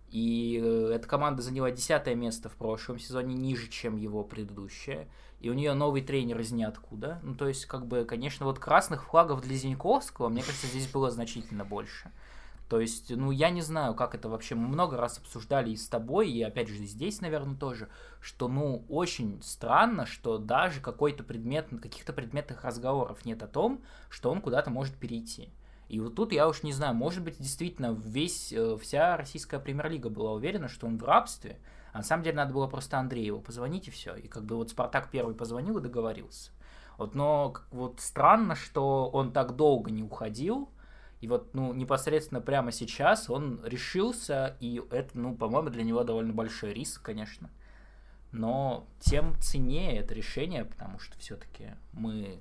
[0.09, 5.07] И э, эта команда заняла десятое место в прошлом сезоне, ниже, чем его предыдущее.
[5.39, 7.19] И у нее новый тренер из ниоткуда.
[7.23, 11.11] Ну, то есть, как бы, конечно, вот красных флагов для Зиньковского, мне кажется, здесь было
[11.11, 12.11] значительно больше.
[12.69, 15.87] То есть, ну, я не знаю, как это вообще, мы много раз обсуждали и с
[15.87, 17.87] тобой, и опять же здесь, наверное, тоже,
[18.19, 24.31] что, ну, очень странно, что даже какой-то предмет, каких-то предметных разговоров нет о том, что
[24.31, 25.49] он куда-то может перейти.
[25.87, 30.09] И вот тут я уж не знаю, может быть, действительно весь, э, вся российская премьер-лига
[30.09, 31.59] была уверена, что он в рабстве,
[31.93, 34.15] а на самом деле надо было просто Андрееву позвонить и все.
[34.15, 36.51] И как бы вот Спартак первый позвонил и договорился.
[36.97, 40.69] Вот, но вот странно, что он так долго не уходил,
[41.19, 46.33] и вот, ну, непосредственно прямо сейчас он решился, и это, ну, по-моему, для него довольно
[46.33, 47.49] большой риск, конечно.
[48.31, 52.39] Но тем ценнее это решение, потому что все-таки мы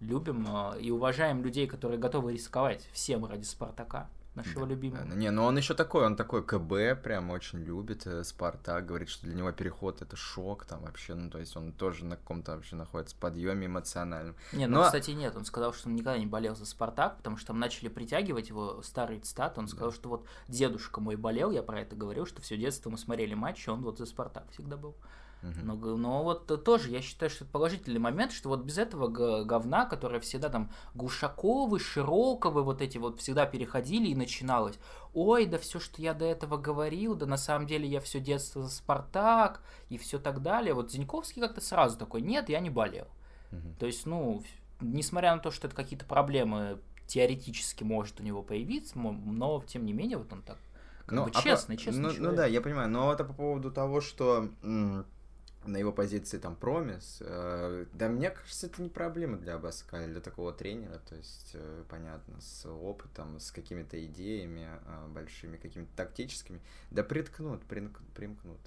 [0.00, 4.72] любим э, и уважаем людей, которые готовы рисковать всем ради Спартака нашего да.
[4.72, 5.04] любимого.
[5.14, 9.26] Не, ну он еще такой, он такой КБ, прям очень любит э, Спартак, говорит, что
[9.26, 12.76] для него переход это шок там вообще, ну то есть он тоже на каком-то вообще
[12.76, 14.34] находится подъеме эмоциональном.
[14.52, 14.84] Не, ну Но...
[14.84, 17.88] кстати нет, он сказал, что он никогда не болел за Спартак, потому что там начали
[17.88, 19.96] притягивать его старый стат, он сказал, да.
[19.96, 23.68] что вот дедушка мой болел, я про это говорил, что все детство мы смотрели матчи,
[23.68, 24.94] он вот за Спартак всегда был.
[25.62, 29.84] Но, но вот тоже я считаю, что это положительный момент, что вот без этого говна,
[29.84, 34.78] которое всегда там Гушаковы, Широковы, вот эти вот всегда переходили и начиналось.
[35.12, 38.62] Ой, да все, что я до этого говорил, да на самом деле я все детство
[38.62, 40.74] за Спартак и все так далее.
[40.74, 43.06] Вот Зиньковский как-то сразу такой, нет, я не болел.
[43.52, 43.76] Угу.
[43.80, 44.42] То есть, ну,
[44.80, 49.92] несмотря на то, что это какие-то проблемы теоретически может у него появиться, но тем не
[49.92, 50.56] менее вот он так
[51.06, 53.70] как ну, бы честный, а честный ну, ну да, я понимаю, но это по поводу
[53.70, 54.48] того, что
[55.66, 60.20] на его позиции там промис, э, да мне кажется, это не проблема для Абаска, для
[60.20, 66.60] такого тренера, то есть, э, понятно, с опытом, с какими-то идеями э, большими, какими-то тактическими,
[66.90, 68.60] да приткнут, примкнут, примкнут,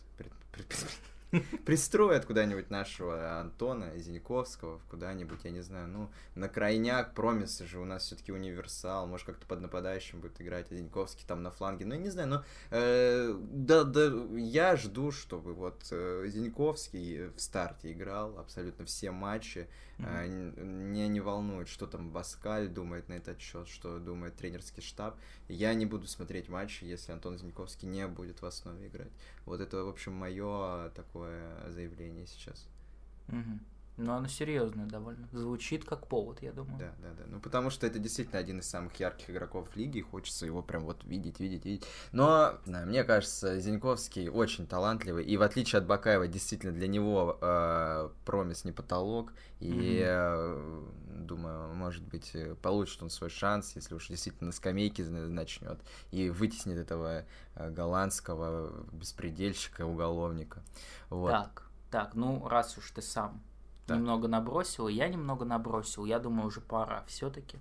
[1.65, 7.85] пристроят куда-нибудь нашего Антона Зиньковского, куда-нибудь, я не знаю, ну, на крайняк, промисы же у
[7.85, 11.99] нас все-таки универсал, может, как-то под нападающим будет играть, Зиньковский там на фланге, ну, я
[11.99, 18.37] не знаю, но э, да, да, я жду, чтобы вот э, Зиньковский в старте играл
[18.37, 20.63] абсолютно все матчи, mm-hmm.
[20.63, 25.73] мне не волнует, что там Баскаль думает на этот счет, что думает тренерский штаб, я
[25.73, 29.11] не буду смотреть матчи, если Антон Зиньковский не будет в основе играть.
[29.45, 32.67] Вот это, в общем, мое такое заявление сейчас.
[33.29, 33.59] Угу.
[33.97, 35.27] Ну, оно серьезное довольно.
[35.31, 36.77] Звучит как повод, я думаю.
[36.77, 37.23] Да, да, да.
[37.27, 40.83] Ну, потому что это действительно один из самых ярких игроков лиги, и хочется его прям
[40.83, 41.85] вот видеть, видеть, видеть.
[42.11, 47.39] Но, знаю, мне кажется, Зиньковский очень талантливый, и в отличие от Бакаева, действительно, для него
[47.41, 50.03] э, промис не потолок, и, mm-hmm.
[50.05, 55.79] э, думаю, может быть, получит он свой шанс, если уж действительно на скамейке начнет,
[56.11, 60.61] и вытеснит этого э, голландского беспредельщика, уголовника.
[61.09, 61.31] Вот.
[61.31, 63.41] Так, так, ну, раз уж ты сам
[63.87, 63.95] да.
[63.95, 66.05] немного набросил, я немного набросил.
[66.05, 67.57] Я думаю, уже пора все-таки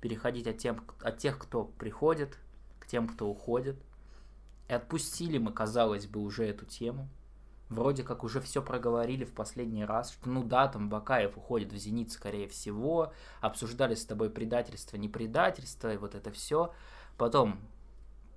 [0.00, 2.38] переходить от, тем, от тех, кто приходит,
[2.78, 3.76] к тем, кто уходит.
[4.68, 7.08] И отпустили мы, казалось бы, уже эту тему.
[7.68, 11.76] Вроде как уже все проговорили в последний раз, что ну да, там Бакаев уходит в
[11.76, 13.14] «Зенит», скорее всего.
[13.40, 16.74] Обсуждали с тобой предательство, не предательство, и вот это все.
[17.16, 17.58] Потом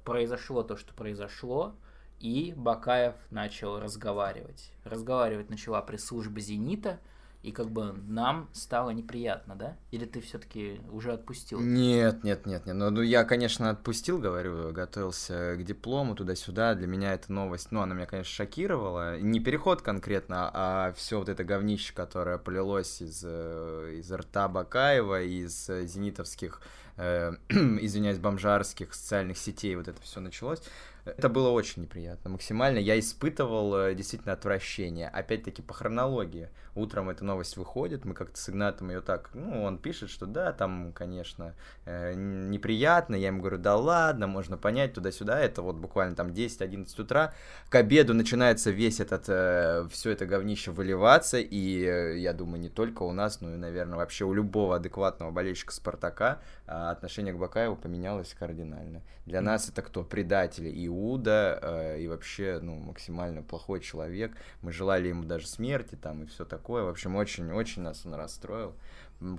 [0.05, 1.75] произошло то, что произошло,
[2.19, 4.71] и Бакаев начал разговаривать.
[4.85, 7.01] Разговаривать начала пресс-служба «Зенита»,
[7.45, 9.77] и как бы нам стало неприятно, да?
[9.91, 11.59] Или ты все-таки уже отпустил?
[11.59, 12.75] Нет, нет, нет, нет.
[12.75, 16.73] Ну, ну, я, конечно, отпустил, говорю, готовился к диплому туда-сюда.
[16.73, 19.19] Для меня эта новость, ну, она меня, конечно, шокировала.
[19.19, 25.21] Не переход конкретно, а все вот это говнище, которое полилось из, э, из рта Бакаева,
[25.21, 26.61] из зенитовских,
[26.97, 30.63] э, извиняюсь, бомжарских социальных сетей, вот это все началось.
[31.05, 32.79] Это было очень неприятно, максимально.
[32.79, 35.07] Я испытывал э, действительно отвращение.
[35.07, 36.49] Опять-таки по хронологии.
[36.73, 40.51] Утром эта новость выходит, мы как-то с Игнатом ее так, ну, он пишет, что да,
[40.51, 41.53] там, конечно,
[41.85, 43.15] э, неприятно.
[43.15, 45.39] Я ему говорю, да ладно, можно понять, туда-сюда.
[45.39, 47.33] Это вот буквально там 10-11 утра.
[47.69, 51.37] К обеду начинается весь этот, э, все это говнище выливаться.
[51.37, 55.71] И я думаю, не только у нас, но и, наверное, вообще у любого адекватного болельщика
[55.71, 59.03] Спартака отношение к Бакаеву поменялось кардинально.
[59.25, 60.03] Для нас это кто?
[60.03, 64.35] Предатели и Иуда э, и вообще, ну, максимально плохой человек.
[64.61, 66.83] Мы желали ему даже смерти там и все такое.
[66.83, 68.73] В общем, очень-очень нас он расстроил.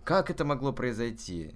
[0.04, 1.54] Как это могло произойти?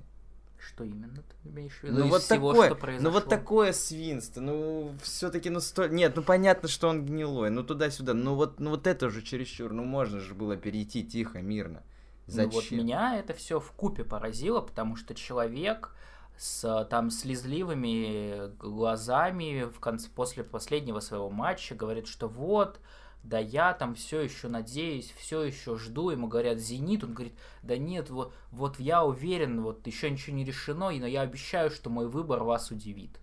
[0.58, 1.98] Что именно ты имеешь в виду?
[2.00, 5.86] Ну, вот всего, такое, что ну вот такое свинство, ну все-таки, ну сто...
[5.86, 9.72] нет, ну понятно, что он гнилой, ну туда-сюда, ну вот, ну вот это уже чересчур,
[9.72, 11.82] ну можно же было перейти тихо, мирно.
[12.26, 12.50] Зачем?
[12.50, 15.94] Ну вот меня это все в купе поразило, потому что человек,
[16.40, 22.80] с там слезливыми глазами в конце, после последнего своего матча говорит, что вот,
[23.22, 27.76] да я там все еще надеюсь, все еще жду, ему говорят «Зенит», он говорит, да
[27.76, 32.08] нет, вот, вот я уверен, вот еще ничего не решено, но я обещаю, что мой
[32.08, 33.20] выбор вас удивит.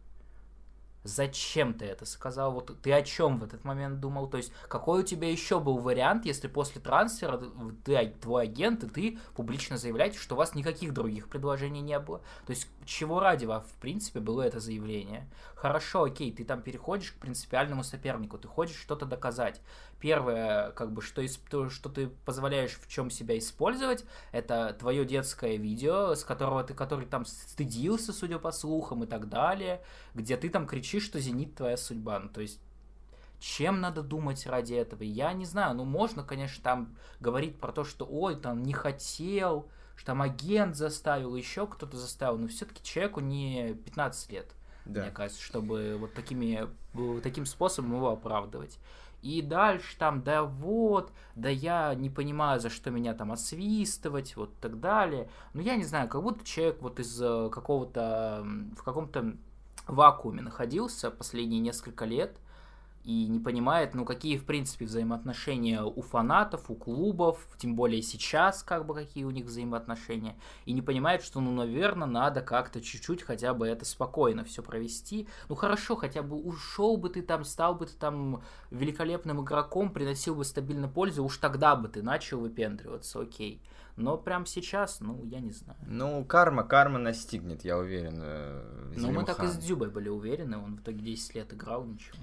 [1.03, 2.51] Зачем ты это сказал?
[2.51, 4.27] Вот ты о чем в этот момент думал?
[4.27, 7.41] То есть, какой у тебя еще был вариант, если после трансфера
[7.85, 12.19] ты, твой агент и ты публично заявляете, что у вас никаких других предложений не было?
[12.45, 15.27] То есть, чего ради вас, в принципе, было это заявление?
[15.55, 19.61] Хорошо, окей, ты там переходишь к принципиальному сопернику, ты хочешь что-то доказать.
[19.99, 25.57] Первое, как бы, что, то, что ты позволяешь в чем себя использовать, это твое детское
[25.57, 29.81] видео, с которого ты, который там стыдился, судя по слухам, и так далее,
[30.13, 32.19] где ты там кричишь, что «Зенит» твоя судьба.
[32.19, 32.59] Ну, то есть,
[33.39, 35.03] чем надо думать ради этого?
[35.03, 39.67] Я не знаю, ну, можно, конечно, там говорить про то, что «Ой, там не хотел»,
[39.97, 44.47] что там агент заставил, еще кто-то заставил, но все-таки человеку не 15 лет,
[44.85, 45.01] да.
[45.01, 46.69] мне кажется, чтобы вот такими,
[47.21, 48.79] таким способом его оправдывать.
[49.23, 54.55] И дальше там, да вот, да я не понимаю, за что меня там освистывать, вот
[54.59, 55.27] так далее.
[55.53, 58.45] Ну, я не знаю, как будто человек вот из э, какого-то,
[58.77, 59.35] в каком-то
[59.87, 62.37] вакууме находился последние несколько лет,
[63.07, 68.63] и не понимает, ну, какие, в принципе, взаимоотношения у фанатов, у клубов, тем более сейчас,
[68.63, 73.23] как бы, какие у них взаимоотношения, и не понимает, что, ну, наверное, надо как-то чуть-чуть
[73.23, 75.25] хотя бы это спокойно все провести.
[75.47, 80.35] Ну, хорошо, хотя бы ушел бы ты там, стал бы ты там великолепным игроком, приносил
[80.35, 83.61] бы стабильно пользу, уж тогда бы ты начал выпендриваться, окей.
[83.95, 85.79] Но прям сейчас, ну, я не знаю.
[85.87, 88.19] Ну, карма, карма настигнет, я уверен.
[88.21, 91.85] Э, ну, мы так и с Дзюбой были уверены, он в итоге 10 лет играл,
[91.85, 92.17] ничего.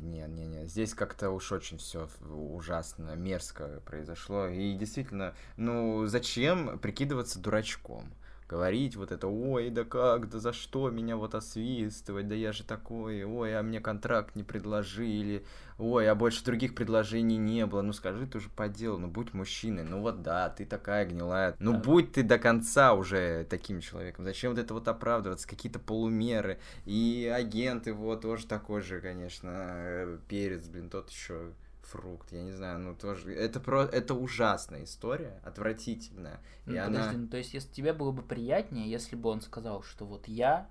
[0.00, 0.66] Не, не, не.
[0.66, 4.46] Здесь как-то уж очень все ужасно, мерзко произошло.
[4.46, 8.12] И действительно, ну зачем прикидываться дурачком?
[8.50, 12.64] Говорить вот это, ой, да как, да за что меня вот освистывать, да я же
[12.64, 15.44] такой, ой, а мне контракт не предложили,
[15.78, 19.34] ой, а больше других предложений не было, ну скажи ты уже по делу, ну будь
[19.34, 21.78] мужчиной, ну вот да, ты такая гнилая, ну да.
[21.78, 27.32] будь ты до конца уже таким человеком, зачем вот это вот оправдываться, какие-то полумеры, и
[27.32, 31.52] агенты вот тоже такой же, конечно, э, перец, блин, тот еще
[31.90, 36.40] фрукт, я не знаю, ну тоже, это про, это ужасная история, отвратительная.
[36.66, 37.12] Ну, и подожди, она...
[37.12, 40.68] ну то есть если тебе было бы приятнее, если бы он сказал, что вот я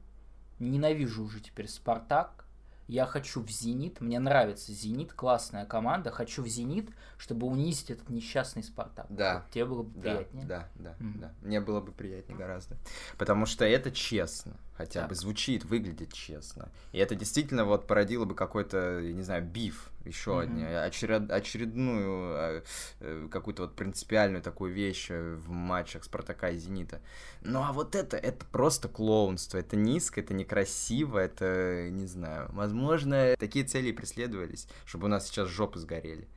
[0.60, 2.46] ненавижу уже теперь Спартак,
[2.90, 8.10] я хочу в Зенит, мне нравится Зенит, классная команда, хочу в Зенит, чтобы унизить этот
[8.10, 9.06] несчастный Спартак.
[9.10, 9.44] Да.
[9.44, 10.46] Вот тебе было бы да, приятнее.
[10.46, 11.20] Да, да, mm-hmm.
[11.20, 11.34] да.
[11.44, 12.78] Мне было бы приятнее гораздо.
[13.20, 15.10] Потому что это честно, хотя так.
[15.10, 16.70] бы звучит, выглядит честно.
[16.92, 20.44] И это действительно вот породило бы какой-то, я не знаю, биф еще mm-hmm.
[20.44, 22.64] одни, очеред, очередную а,
[23.00, 27.02] э, какую-то вот принципиальную такую вещь э, в матчах Спартака и Зенита.
[27.42, 33.36] Ну а вот это, это просто клоунство, это низко, это некрасиво, это, не знаю, возможно,
[33.38, 36.28] такие цели преследовались, чтобы у нас сейчас жопы сгорели.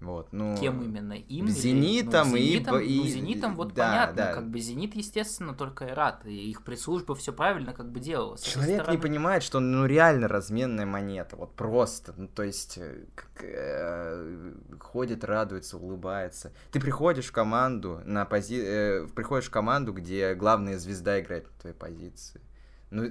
[0.00, 1.14] Вот, ну, Кем именно?
[1.14, 1.48] Им?
[1.48, 4.34] Зенитом, ну, зенитом и, ну, Зенитом вот да, понятно, да.
[4.34, 8.36] как бы Зенит, естественно, только и рад, и их пресс-служба все правильно как бы делала.
[8.36, 8.96] Человек стороны...
[8.96, 13.42] не понимает, что он ну реально разменная монета, вот просто, ну то есть э, как,
[13.42, 16.52] э, ходит, радуется, улыбается.
[16.72, 21.60] Ты приходишь в команду на пози, э, приходишь в команду, где главная звезда играет на
[21.60, 22.42] твоей позиции.
[22.90, 23.10] Ну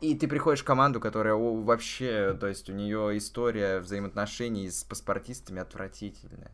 [0.00, 5.60] и ты приходишь в команду, которая вообще, то есть у нее история взаимоотношений с паспортистами
[5.60, 6.50] отвратительная.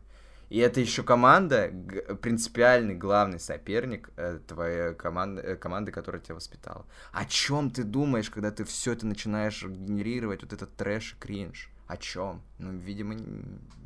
[0.49, 1.71] И это еще команда,
[2.21, 6.85] принципиальный главный соперник э, твоей команды, э, команды, которая тебя воспитала.
[7.11, 11.69] О чем ты думаешь, когда ты все это начинаешь генерировать, вот этот трэш и кринж?
[11.87, 12.41] О чем?
[12.59, 13.25] Ну, видимо, не,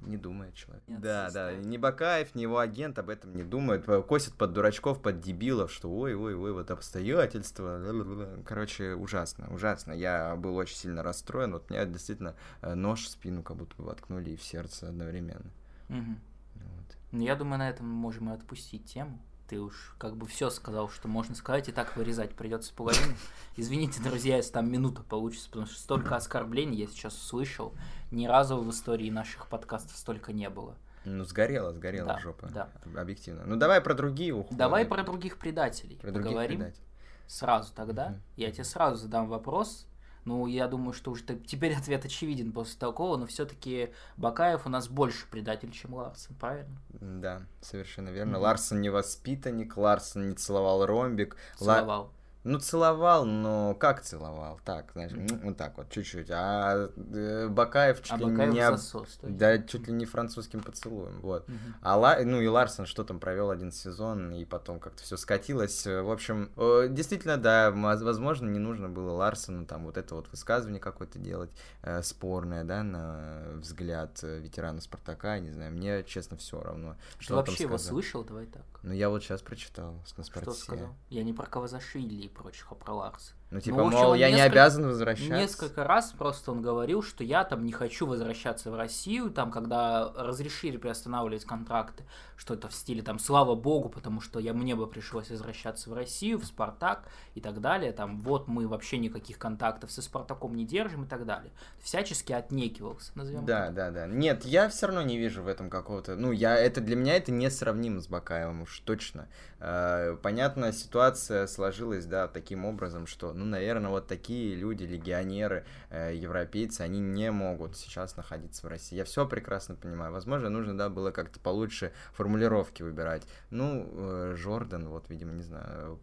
[0.02, 0.84] не думает человек.
[0.88, 1.54] Нет, да, да.
[1.54, 3.86] Ни Бакаев, ни его агент об этом не думают.
[4.08, 8.42] Косят под дурачков, под дебилов, что ой-ой-ой, вот обстоятельства.
[8.44, 9.94] Короче, ужасно, ужасно.
[9.94, 11.52] Я был очень сильно расстроен.
[11.54, 15.52] Вот мне действительно э, нож в спину как будто бы воткнули и в сердце одновременно.
[15.90, 16.16] Угу.
[16.56, 16.98] Вот.
[17.12, 19.20] Ну, я думаю, на этом мы можем и отпустить тему
[19.52, 23.16] ты уж как бы все сказал, что можно сказать, и так вырезать придется половину.
[23.58, 27.76] Извините, друзья, если там минута получится, потому что столько оскорблений я сейчас услышал.
[28.12, 30.78] Ни разу в истории наших подкастов столько не было.
[31.04, 32.48] Ну, сгорела, сгорела да, жопа.
[32.48, 32.70] Да.
[32.96, 33.44] Объективно.
[33.46, 34.56] Ну, давай про другие уходы.
[34.56, 35.98] Давай про других предателей.
[35.98, 36.60] Про других поговорим.
[36.60, 36.88] предателей.
[37.28, 38.06] Сразу тогда.
[38.06, 38.16] Угу.
[38.38, 39.86] Я тебе сразу задам вопрос.
[40.26, 44.88] Ну, я думаю, что уже теперь ответ очевиден после такого, но все-таки Бакаев у нас
[44.88, 46.78] больше предатель, чем Ларсон, правильно?
[46.90, 48.36] Да, совершенно верно.
[48.36, 48.42] Mm-hmm.
[48.42, 51.38] Ларсон не воспитанник, Ларсон не целовал ромбик.
[51.58, 52.12] Целовал.
[52.44, 54.60] Ну, целовал, но как целовал?
[54.66, 55.12] Так, знаешь,
[55.44, 56.30] вот так вот, чуть-чуть.
[56.32, 58.68] А э, Бакаев чуть а ли Бакаев не...
[58.68, 61.48] Засос, да, чуть ли не французским поцелуем, вот.
[61.48, 61.74] Mm-hmm.
[61.82, 62.18] А Ла...
[62.24, 65.86] ну и Ларсон что там провел один сезон, и потом как-то все скатилось.
[65.86, 66.52] В общем,
[66.94, 71.52] действительно, да, возможно, не нужно было Ларсону там вот это вот высказывание какое-то делать,
[71.84, 76.96] э, спорное, да, на взгляд э, ветерана Спартака, не знаю, мне, честно, все равно.
[77.20, 78.24] Что Ты вообще его слышал?
[78.24, 78.64] Давай так.
[78.84, 80.96] Ну, я вот сейчас прочитал на Что сказал?
[81.10, 83.34] Я не про Кавазашвили прочих, а про Ларса.
[83.52, 85.34] Ну, типа, ну, общем, мол, я несколько, не обязан возвращаться.
[85.34, 90.10] Несколько раз просто он говорил, что я там не хочу возвращаться в Россию, там, когда
[90.16, 92.06] разрешили приостанавливать контракты,
[92.38, 95.94] что это в стиле там «Слава Богу», потому что я, мне бы пришлось возвращаться в
[95.94, 97.04] Россию, в «Спартак»
[97.36, 101.26] и так далее, там, вот мы вообще никаких контактов со «Спартаком» не держим и так
[101.26, 101.52] далее.
[101.82, 103.74] Всячески отнекивался, назовем Да, так.
[103.76, 104.08] да, да.
[104.08, 106.16] Нет, я все равно не вижу в этом какого-то...
[106.16, 109.28] Ну, я, это для меня это несравнимо с Бакаевым, уж точно.
[109.60, 116.16] Э, понятно, ситуация сложилась, да, таким образом, что ну, наверное, вот такие люди, легионеры, э,
[116.16, 118.96] европейцы, они не могут сейчас находиться в России.
[118.96, 120.12] Я все прекрасно понимаю.
[120.12, 123.24] Возможно, нужно, да, было как-то получше формулировки выбирать.
[123.50, 126.00] Ну, э, Жордан, вот, видимо, не знаю,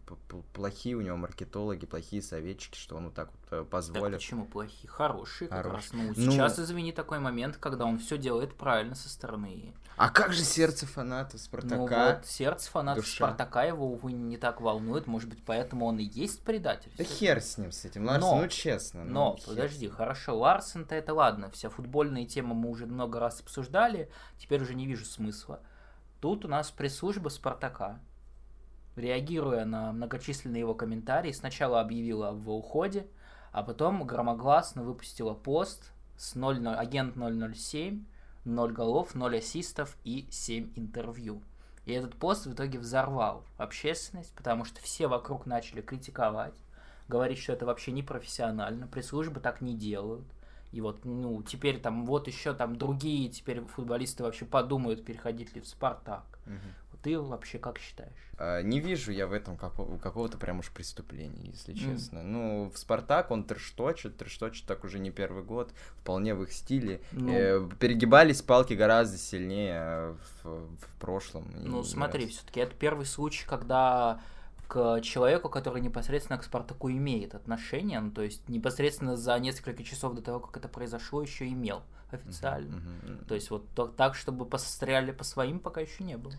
[0.53, 3.38] плохие у него маркетологи, плохие советчики, что он вот так вот
[3.69, 4.03] позволит.
[4.03, 4.89] Так почему плохие?
[4.89, 6.03] Хорошие как Хорошие.
[6.07, 6.15] раз.
[6.17, 9.73] Ну, ну, сейчас, извини, такой момент, когда он все делает правильно со стороны.
[9.97, 11.75] А как же сердце фаната Спартака?
[11.75, 16.03] Ну вот, сердце фаната Спартака его, увы, не так волнует, может быть, поэтому он и
[16.03, 16.91] есть предатель.
[16.97, 19.03] Да хер с ним, с этим, Ларсен, но, ну честно.
[19.03, 24.09] Ну, но, подожди, хорошо, Ларсен-то это ладно, вся футбольная тема мы уже много раз обсуждали,
[24.37, 25.59] теперь уже не вижу смысла.
[26.21, 27.99] Тут у нас пресс-служба Спартака,
[28.95, 33.07] реагируя на многочисленные его комментарии, сначала объявила в уходе,
[33.51, 38.05] а потом громогласно выпустила пост с 00, агент 007,
[38.45, 41.41] 0 голов, 0 ассистов и 7 интервью.
[41.85, 46.55] И этот пост в итоге взорвал общественность, потому что все вокруг начали критиковать,
[47.07, 50.25] говорить, что это вообще не профессионально, пресс-службы так не делают.
[50.71, 55.61] И вот, ну, теперь там, вот еще там другие теперь футболисты вообще подумают, переходить ли
[55.61, 56.25] в Спартак.
[56.45, 56.99] Угу.
[57.01, 58.11] Ты вообще как считаешь?
[58.37, 62.19] А, не вижу я в этом какого- какого-то прям уж преступления, если честно.
[62.19, 62.23] Mm.
[62.23, 67.01] Ну, в Спартак он трэшточит, трэшточит так уже не первый год, вполне в их стиле.
[67.13, 71.49] Ну, э, перегибались палки гораздо сильнее в, в прошлом.
[71.55, 74.19] Ну, смотри, все-таки это первый случай, когда
[74.69, 80.13] к человеку, который непосредственно к Спартаку имеет отношение, ну, то есть непосредственно за несколько часов
[80.13, 82.75] до того, как это произошло, еще имел официально.
[82.75, 83.25] Uh-huh, uh-huh.
[83.25, 86.33] То есть вот то, так, чтобы постряли по своим, пока еще не было.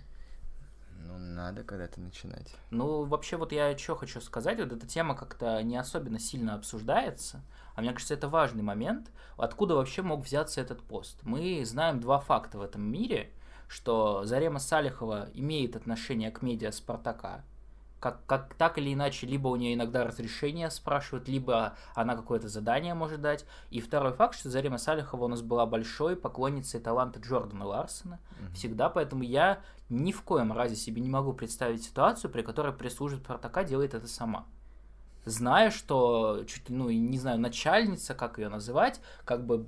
[1.06, 2.54] Ну, надо когда-то начинать.
[2.70, 7.42] Ну, вообще, вот я что хочу сказать, вот эта тема как-то не особенно сильно обсуждается,
[7.74, 11.18] а мне кажется, это важный момент, откуда вообще мог взяться этот пост.
[11.24, 13.32] Мы знаем два факта в этом мире,
[13.66, 17.42] что Зарема Салихова имеет отношение к медиа Спартака,
[18.00, 22.94] как, как так или иначе, либо у нее иногда разрешение спрашивают, либо она какое-то задание
[22.94, 23.44] может дать.
[23.70, 28.18] И второй факт, что Зарима Салихова у нас была большой поклонницей таланта Джордана Ларсона.
[28.18, 28.54] Mm-hmm.
[28.54, 29.60] Всегда, поэтому я
[29.90, 34.06] ни в коем разе себе не могу представить ситуацию, при которой пресс-служба Спартака делает это
[34.06, 34.46] сама
[35.24, 39.64] зная, что чуть ну, не знаю, начальница, как ее называть, как бы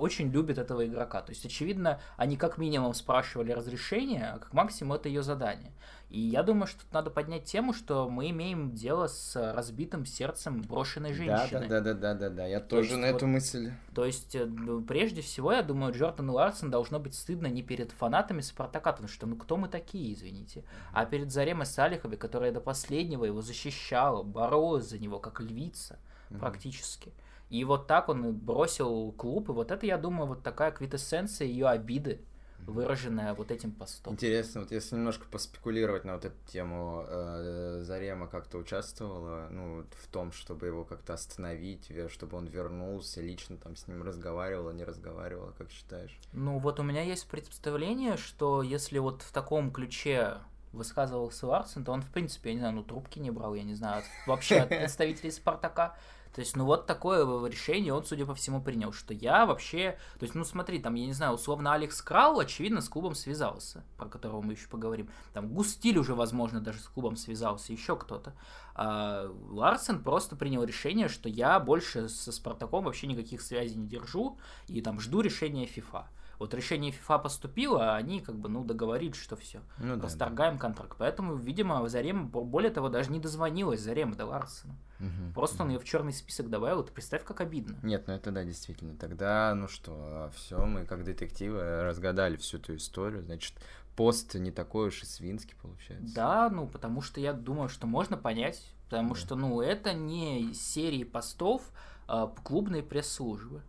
[0.00, 1.22] очень любит этого игрока.
[1.22, 5.72] То есть, очевидно, они как минимум спрашивали разрешение, а как максимум это ее задание.
[6.12, 10.60] И я думаю, что тут надо поднять тему, что мы имеем дело с разбитым сердцем
[10.60, 11.66] брошенной женщины.
[11.66, 12.46] Да, да, да, да, да, да.
[12.46, 13.72] Я то тоже на вот, эту мысль.
[13.94, 17.92] То есть, э, ну, прежде всего, я думаю, Джордану Ларсон должно быть стыдно не перед
[17.92, 22.60] фанатами Спартака, потому что ну кто мы такие, извините, а перед Заремой Салиховой, которая до
[22.60, 25.98] последнего его защищала, боролась за него как львица
[26.28, 26.38] mm-hmm.
[26.40, 27.14] практически.
[27.48, 31.68] И вот так он бросил клуб, и вот это, я думаю, вот такая квитэссенция ее
[31.68, 32.20] обиды
[32.66, 34.14] выраженная вот этим постом.
[34.14, 40.08] Интересно, вот если немножко поспекулировать на вот эту тему, э, Зарема как-то участвовала, ну, в
[40.08, 45.52] том, чтобы его как-то остановить, чтобы он вернулся, лично там с ним разговаривала, не разговаривала,
[45.58, 46.18] как считаешь?
[46.32, 50.38] Ну, вот у меня есть представление, что если вот в таком ключе
[50.72, 53.74] высказывался Ларсен, то он, в принципе, я не знаю, ну, трубки не брал, я не
[53.74, 55.96] знаю, вообще от представителей Спартака.
[56.34, 59.98] То есть, ну вот такое решение он, судя по всему, принял, что я вообще...
[60.18, 63.84] То есть, ну смотри, там, я не знаю, условно Алекс Крау, очевидно, с клубом связался,
[63.98, 65.10] про которого мы еще поговорим.
[65.34, 68.34] Там Густиль уже, возможно, даже с клубом связался, еще кто-то.
[68.74, 74.38] А Ларсен просто принял решение, что я больше со Спартаком вообще никаких связей не держу,
[74.68, 76.08] и там жду решения ФИФА.
[76.42, 80.54] Вот решение ФИФА поступило, а они как бы, ну, договорились, что все, ну, да, расторгаем
[80.54, 80.60] да.
[80.60, 80.96] контракт.
[80.98, 84.74] Поэтому, видимо, Зарема, более того, даже не дозвонилась Зарема до Ларсена.
[84.98, 85.64] Угу, Просто угу.
[85.66, 87.76] он ее в черный список добавил, ты представь, как обидно.
[87.84, 88.96] Нет, ну это да, действительно.
[88.96, 93.22] Тогда, ну что, все, мы как детективы разгадали всю эту историю.
[93.22, 93.54] Значит,
[93.94, 96.12] пост не такой уж и свинский получается.
[96.12, 99.20] Да, ну потому что я думаю, что можно понять, потому да.
[99.20, 101.62] что, ну, это не серии постов
[102.08, 103.62] а, клубной пресс-службы.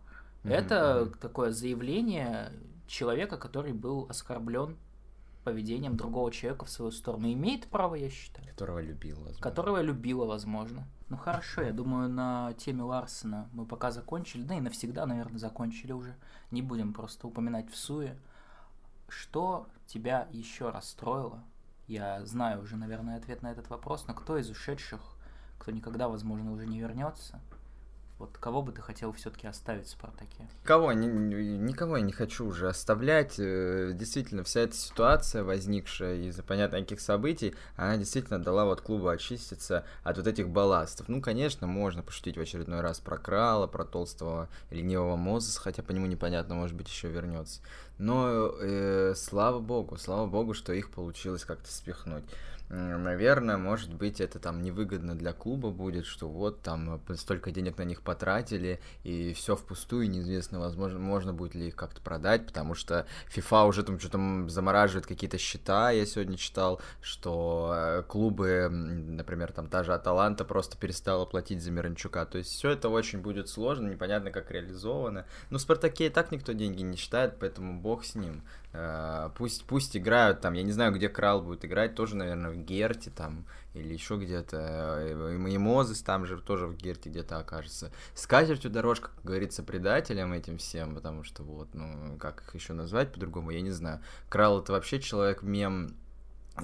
[0.44, 2.52] Это такое заявление
[2.86, 4.76] человека, который был оскорблен
[5.42, 7.30] поведением другого человека в свою сторону.
[7.32, 8.46] Имеет право, я считаю.
[8.48, 9.42] Которого любил, возможно.
[9.42, 10.86] Которого любила, возможно.
[11.08, 14.42] Ну хорошо, я думаю, на теме Ларсена мы пока закончили.
[14.42, 16.14] Да и навсегда, наверное, закончили уже.
[16.50, 18.18] Не будем просто упоминать в суе.
[19.08, 21.42] Что тебя еще расстроило?
[21.86, 25.00] Я знаю уже, наверное, ответ на этот вопрос, но кто из ушедших
[25.64, 27.40] кто никогда, возможно, уже не вернется.
[28.24, 30.48] Вот кого бы ты хотел все-таки оставить в Спартаке?
[30.64, 30.92] Кого?
[30.92, 33.34] Ни, никого я не хочу уже оставлять.
[33.38, 39.08] Э, действительно, вся эта ситуация, возникшая из-за понятно каких событий, она действительно дала вот клубу
[39.08, 41.08] очиститься от вот этих балластов.
[41.08, 45.92] Ну, конечно, можно пошутить в очередной раз про Крала, про толстого ленивого Мозеса, хотя по
[45.92, 47.60] нему непонятно, может быть, еще вернется.
[47.98, 52.24] Но э, слава богу, слава богу, что их получилось как-то спихнуть
[52.70, 57.76] наверное, может быть, это там невыгодно для клуба будет, что вот там э, столько денег
[57.78, 62.74] на них потратили, и все впустую, неизвестно, возможно, можно будет ли их как-то продать, потому
[62.74, 69.52] что FIFA уже там что-то замораживает какие-то счета, я сегодня читал, что э, клубы, например,
[69.52, 73.48] там та же Аталанта просто перестала платить за Миранчука, то есть все это очень будет
[73.48, 78.04] сложно, непонятно, как реализовано, но в Спартаке и так никто деньги не считает, поэтому бог
[78.04, 78.42] с ним,
[79.36, 83.10] пусть, пусть играют там, я не знаю, где Крал будет играть, тоже, наверное, в Герте
[83.10, 83.44] там,
[83.74, 85.30] или еще где-то.
[85.32, 87.92] И Мозес там же тоже в Герте где-то окажется.
[88.14, 92.72] С катертью дорожка, как говорится, предателем этим всем, потому что вот, ну, как их еще
[92.72, 94.00] назвать по-другому, я не знаю.
[94.28, 95.94] Крал это вообще человек-мем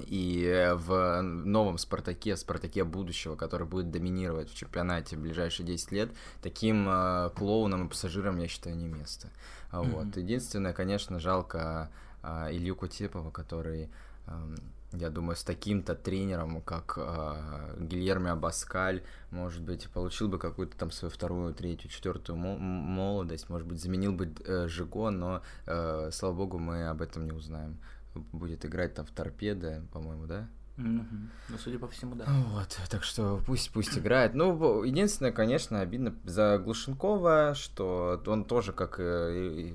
[0.06, 6.10] и в новом Спартаке, Спартаке будущего, который будет доминировать в чемпионате в ближайшие 10 лет,
[6.42, 9.30] таким э, клоунам и пассажирам, я считаю, не место.
[9.72, 9.90] Mm-hmm.
[9.90, 10.16] Вот.
[10.16, 11.90] Единственное, конечно, жалко
[12.22, 13.90] э, Илью Кутепова, который,
[14.26, 14.54] э,
[14.92, 20.92] я думаю, с таким-то тренером, как э, Гильермо Абаскаль, может быть, получил бы какую-то там
[20.92, 26.58] свою вторую, третью, четвертую молодость, может быть, заменил бы э, Жиго, но, э, слава богу,
[26.58, 27.76] мы об этом не узнаем
[28.14, 30.48] будет играть там в торпеды, по-моему, да?
[30.76, 31.28] Mm-hmm.
[31.50, 32.24] Ну, судя по всему, да.
[32.26, 34.34] Вот, так что пусть пусть играет.
[34.34, 39.74] Ну, единственное, конечно, обидно за Глушенкова, что он тоже, как и,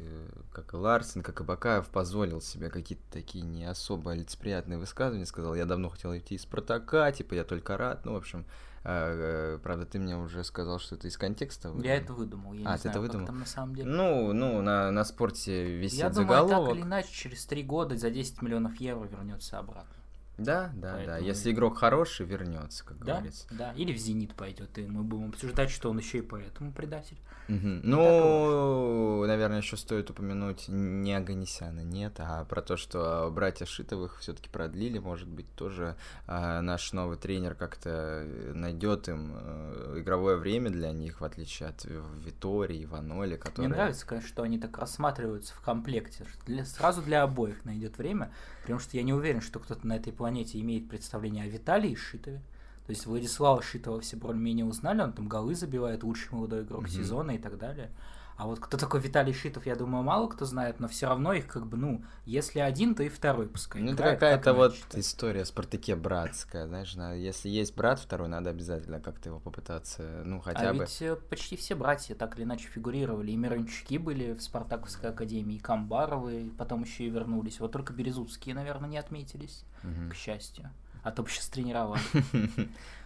[0.52, 5.28] как и Ларсен, как и Бакаев, позволил себе какие-то такие не особо лицеприятные высказывания.
[5.28, 8.04] Сказал, я давно хотел идти из Спартака, типа, я только рад.
[8.06, 8.46] Ну, в общем,
[8.88, 11.70] а, правда, ты мне уже сказал, что это из контекста.
[11.70, 11.86] Выдумал.
[11.86, 12.54] Я это выдумал.
[12.54, 13.26] Я а, не ты знаю, это выдумал?
[13.26, 13.90] там на самом деле.
[13.90, 16.50] Ну, ну, на, на спорте висит Я заголовок.
[16.50, 19.96] думаю, так или иначе, через три года за 10 миллионов евро вернется обратно.
[20.38, 21.06] Да, да, Поэтому...
[21.06, 21.26] да.
[21.26, 23.48] Если игрок хороший, вернется, как да, говорится.
[23.52, 27.18] Да, или в Зенит пойдет, и мы будем обсуждать, что он еще и поэтому предатель.
[27.48, 27.82] Угу.
[27.84, 34.50] Ну, наверное, еще стоит упомянуть не Аганесяна, нет, а про то, что братья Шитовых все-таки
[34.50, 40.92] продлили, может быть, тоже а, наш новый тренер как-то найдет им а, игровое время для
[40.92, 43.70] них, в отличие от Витории, Иваноли, которые...
[43.70, 48.32] Мне нравится, конечно, что они так рассматриваются в комплекте, для, сразу для обоих найдет время,
[48.62, 50.25] потому что я не уверен, что кто-то на этой планете
[50.62, 52.42] имеет представление о Виталии Шитове.
[52.86, 56.96] То есть Владислава Шитова все более-менее узнали, он там голы забивает, лучший молодой игрок mm-hmm.
[56.96, 57.90] сезона и так далее.
[58.38, 61.48] А вот кто такой Виталий Шитов, я думаю, мало кто знает, но все равно их
[61.48, 63.82] как бы, ну, если один, то и второй пускай.
[63.82, 65.00] Ну, это какая-то вот считать.
[65.00, 70.70] история Спартаке братская, знаешь, если есть брат второй, надо обязательно как-то его попытаться, ну, хотя
[70.70, 70.80] а бы...
[70.80, 75.56] ведь э, почти все братья так или иначе фигурировали, и Мирончуки были в Спартаковской академии,
[75.56, 77.60] и Камбаровы, потом еще и вернулись.
[77.60, 80.12] Вот только Березутские, наверное, не отметились, угу.
[80.12, 80.70] к счастью
[81.06, 81.98] а то бы сейчас тренировал.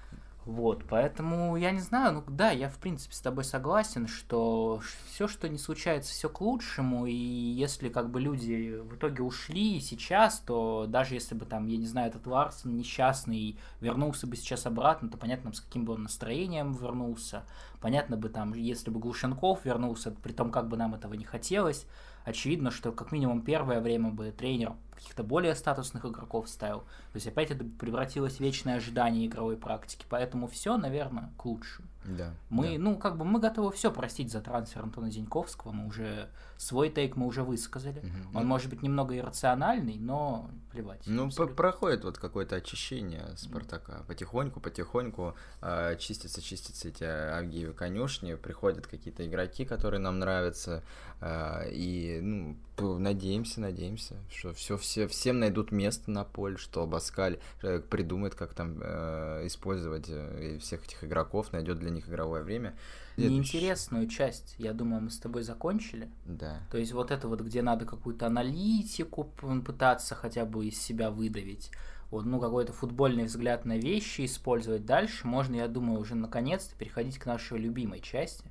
[0.49, 4.81] Вот, поэтому я не знаю, ну да, я в принципе с тобой согласен, что
[5.11, 9.79] все, что не случается, все к лучшему, и если как бы люди в итоге ушли
[9.79, 14.65] сейчас, то даже если бы там, я не знаю, этот Ларсон несчастный вернулся бы сейчас
[14.65, 17.45] обратно, то понятно, с каким бы он настроением вернулся,
[17.79, 21.85] понятно бы там, если бы Глушенков вернулся, при том, как бы нам этого не хотелось,
[22.25, 26.79] очевидно, что как минимум первое время бы тренер каких-то более статусных игроков ставил.
[26.79, 30.05] То есть опять это превратилось в вечное ожидание игровой практики.
[30.09, 31.87] Поэтому все, наверное, к лучшему.
[32.05, 32.33] Да.
[32.49, 32.83] Мы, да.
[32.83, 35.71] ну, как бы мы готовы все простить за трансфер Антона Зиньковского.
[35.71, 36.29] Мы уже
[36.59, 37.99] свой тейк мы уже высказали.
[37.99, 38.39] Угу.
[38.39, 41.01] Он может быть немного иррациональный, но плевать.
[41.05, 44.03] Ну, проходит вот какое-то очищение Спартака.
[44.07, 48.35] Потихоньку, потихоньку э, чистятся, чистятся эти Авгиевы конюшни.
[48.35, 50.83] Приходят какие-то игроки, которые нам нравятся.
[51.21, 52.57] Э, и, ну,
[52.99, 58.53] надеемся, надеемся, что все, все, всем найдут место на поле, что Баскаль э, придумает, как
[58.53, 62.75] там э, использовать э, всех этих игроков, найдет для них игровое время.
[63.17, 66.09] Неинтересную часть, я думаю, мы с тобой закончили.
[66.25, 66.48] Да.
[66.71, 69.25] То есть вот это вот, где надо какую-то аналитику
[69.65, 71.71] пытаться хотя бы из себя выдавить,
[72.11, 77.19] вот, ну, какой-то футбольный взгляд на вещи использовать дальше, можно, я думаю, уже наконец-то переходить
[77.19, 78.43] к нашей любимой части,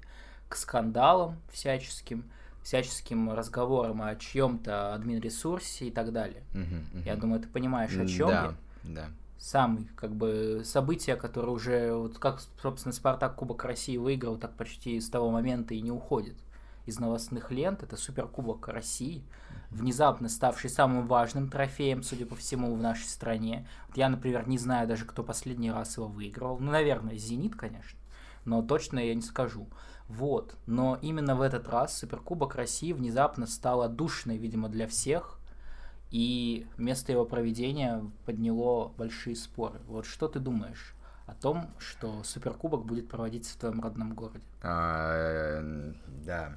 [0.49, 2.25] к скандалам всяческим,
[2.63, 6.45] всяческим разговорам о чьем-то админ-ресурсе и так далее.
[6.55, 7.05] Угу, угу.
[7.05, 8.45] Я думаю, ты понимаешь, о чем да,
[8.85, 8.95] я.
[8.95, 9.09] Да.
[9.39, 15.01] Самый, как бы, событие, которое уже, вот как, собственно, Спартак Кубок России выиграл, так почти
[15.01, 16.37] с того момента и не уходит
[16.89, 17.83] из новостных лент.
[17.83, 19.25] Это Суперкубок России.
[19.71, 23.69] внезапно ставший самым важным трофеем, судя по всему, в нашей стране.
[23.89, 26.59] Вот я, например, не знаю даже, кто последний раз его выиграл.
[26.59, 27.99] Ну, наверное, «Зенит», конечно,
[28.45, 29.69] но точно я не скажу.
[30.09, 30.57] Вот.
[30.67, 35.39] Но именно в этот раз Суперкубок России внезапно стал отдушиной, видимо, для всех,
[36.11, 39.81] и место его проведения подняло большие споры.
[39.87, 40.95] Вот что ты думаешь
[41.27, 44.41] о том, что Суперкубок будет проводиться в твоем родном городе?
[44.63, 45.61] А,
[46.25, 46.55] да.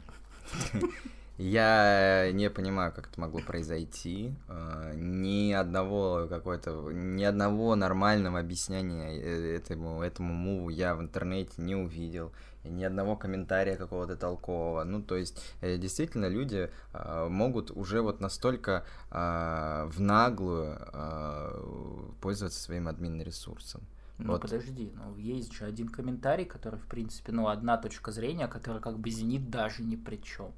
[1.38, 4.36] Я не понимаю, как это могло произойти.
[4.48, 11.54] А, ни одного какой-то, ни одного нормального объяснения э, этому, этому муву я в интернете
[11.58, 12.32] не увидел
[12.64, 14.84] ни одного комментария какого-то толкового.
[14.84, 22.14] Ну, то есть, э, действительно, люди э, могут уже вот настолько э, в наглую э,
[22.22, 23.82] пользоваться своим админ-ресурсом.
[24.24, 24.42] Ну, вот.
[24.42, 29.00] подожди, ну, есть же один комментарий, который, в принципе, ну, одна точка зрения, которая как
[29.00, 30.52] бы «Зенит» даже ни при чем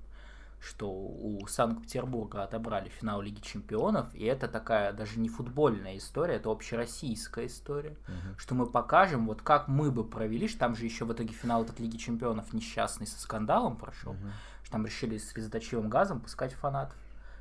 [0.64, 6.50] что у Санкт-Петербурга отобрали финал Лиги Чемпионов, и это такая даже не футбольная история, это
[6.50, 8.38] общероссийская история, угу.
[8.38, 11.64] что мы покажем, вот как мы бы провели, что там же еще в итоге финал
[11.64, 14.30] от Лиги Чемпионов несчастный со скандалом прошел, угу.
[14.64, 16.96] что там решили с слезоточивым газом пускать фанатов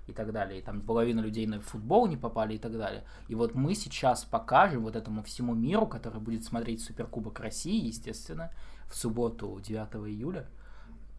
[0.06, 0.60] и так далее.
[0.60, 3.04] И там половина людей на футбол не попали и так далее.
[3.28, 8.50] И вот мы сейчас покажем вот этому всему миру, который будет смотреть Суперкубок России, естественно,
[8.88, 10.48] в субботу 9 июля,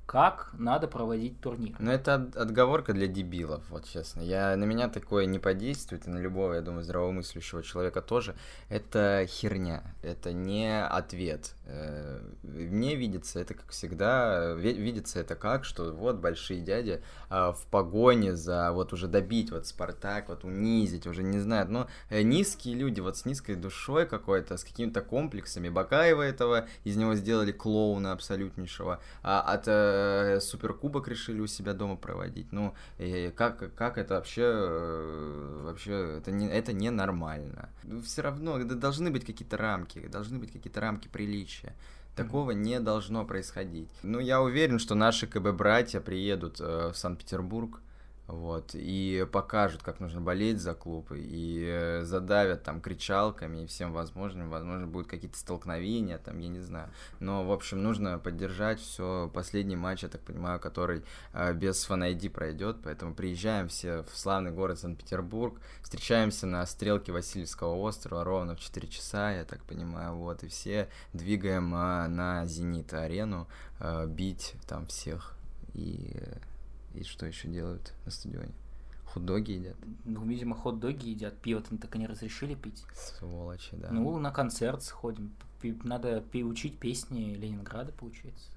[0.05, 1.75] как надо проводить турнир.
[1.79, 4.21] Ну, это от, отговорка для дебилов, вот честно.
[4.21, 8.35] Я, на меня такое не подействует, и на любого, я думаю, здравомыслящего человека тоже.
[8.69, 11.55] Это херня, это не ответ.
[11.65, 17.65] Э, мне видится это, как всегда, видится это как, что вот большие дяди а, в
[17.67, 22.75] погоне за вот уже добить вот Спартак, вот унизить, уже не знаю, но э, низкие
[22.75, 25.69] люди вот с низкой душой какой-то, с какими-то комплексами.
[25.69, 31.95] Бакаева этого, из него сделали клоуна абсолютнейшего, а от э, Суперкубок решили у себя дома
[31.95, 32.51] проводить.
[32.51, 37.69] Ну, и как, как это вообще, э, вообще, это не, это ненормально.
[37.83, 41.75] Ну, Все равно, должны быть какие-то рамки, должны быть какие-то рамки приличия.
[42.15, 42.55] Такого mm-hmm.
[42.55, 43.89] не должно происходить.
[44.03, 47.79] Ну, я уверен, что наши КБ-братья приедут э, в Санкт-Петербург,
[48.34, 53.93] вот, и покажут, как нужно болеть за клуб, и э, задавят там кричалками и всем
[53.93, 59.29] возможным, возможно, будут какие-то столкновения, там, я не знаю, но, в общем, нужно поддержать все,
[59.34, 61.03] последний матч, я так понимаю, который
[61.34, 62.03] э, без фан
[62.34, 68.59] пройдет, поэтому приезжаем все в славный город Санкт-Петербург, встречаемся на стрелке Васильевского острова ровно в
[68.59, 73.47] 4 часа, я так понимаю, вот, и все двигаем э, на Зенит-арену
[73.79, 75.36] э, бить там всех,
[75.73, 76.19] и...
[76.93, 78.53] И что еще делают на стадионе?
[79.05, 79.75] Хот-доги едят.
[80.05, 81.37] Ну, видимо, хот-доги едят.
[81.39, 82.83] Пиво-то так и не разрешили пить.
[82.95, 83.91] Сволочи, да.
[83.91, 85.33] Ну, на концерт сходим.
[85.83, 88.49] Надо учить песни Ленинграда, получается.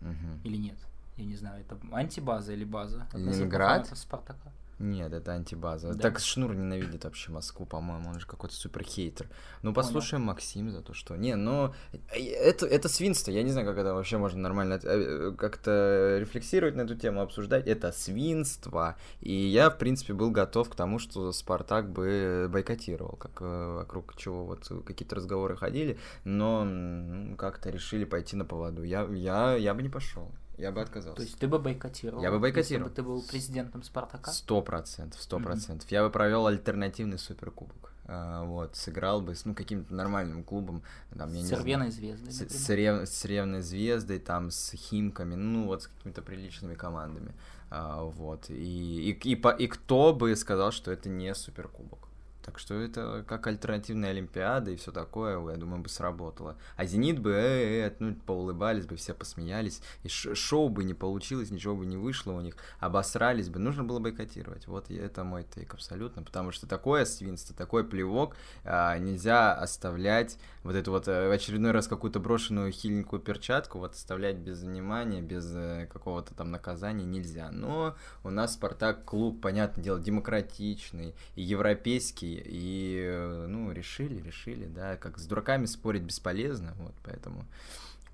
[0.00, 0.40] Угу.
[0.44, 0.78] Или нет?
[1.16, 3.06] Я не знаю, это антибаза или база?
[3.12, 3.90] Ленинград?
[3.96, 4.52] Спартака.
[4.78, 5.94] Нет, это антибаза.
[5.94, 5.98] Да.
[5.98, 9.28] Так Шнур ненавидит вообще Москву, по-моему, он же какой-то супер хейтер.
[9.62, 10.32] Ну, послушаем Понял.
[10.32, 11.16] Максим за то, что...
[11.16, 11.72] Не, ну,
[12.12, 16.82] это, это свинство, я не знаю, как это вообще можно нормально э, как-то рефлексировать на
[16.82, 17.66] эту тему, обсуждать.
[17.66, 23.40] Это свинство, и я, в принципе, был готов к тому, что Спартак бы бойкотировал, как
[23.40, 28.82] э, вокруг чего вот какие-то разговоры ходили, но как-то решили пойти на поводу.
[28.82, 30.30] Я, я, я бы не пошел.
[30.56, 31.16] Я бы отказался.
[31.16, 32.22] То есть ты бы бойкотировал?
[32.22, 32.88] Я бы бойкотировал.
[32.88, 34.30] Если бы ты был президентом Спартака?
[34.30, 35.90] Сто процентов, сто процентов.
[35.90, 37.92] Я бы провел альтернативный суперкубок.
[38.06, 40.82] А, вот, сыграл бы с ну, каким-то нормальным клубом.
[41.16, 42.32] Там, я с Ревной звездой.
[42.32, 47.32] С, с, Рев, с Ревной звездой, там, с Химками, ну, вот с какими-то приличными командами.
[47.70, 48.50] А, вот.
[48.50, 52.08] И, и, и, и, и кто бы сказал, что это не суперкубок?
[52.44, 56.58] Так что это как альтернативная Олимпиада и все такое, я думаю, бы сработало.
[56.76, 61.50] А Зенит бы, э, э, ну, поулыбались бы, все посмеялись, и шоу бы не получилось,
[61.50, 64.66] ничего бы не вышло у них, обосрались бы, нужно было бойкотировать.
[64.66, 70.74] Вот это мой тейк абсолютно, потому что такое свинство, такой плевок а, нельзя оставлять, вот
[70.74, 75.86] эту вот э, очередной раз какую-то брошенную хиленькую перчатку, вот оставлять без внимания, без э,
[75.92, 77.50] какого-то там наказания нельзя.
[77.52, 84.66] Но у нас Спартак клуб, понятное дело, демократичный и европейский, и, э, ну, решили, решили,
[84.66, 87.44] да, как с дураками спорить бесполезно, вот, поэтому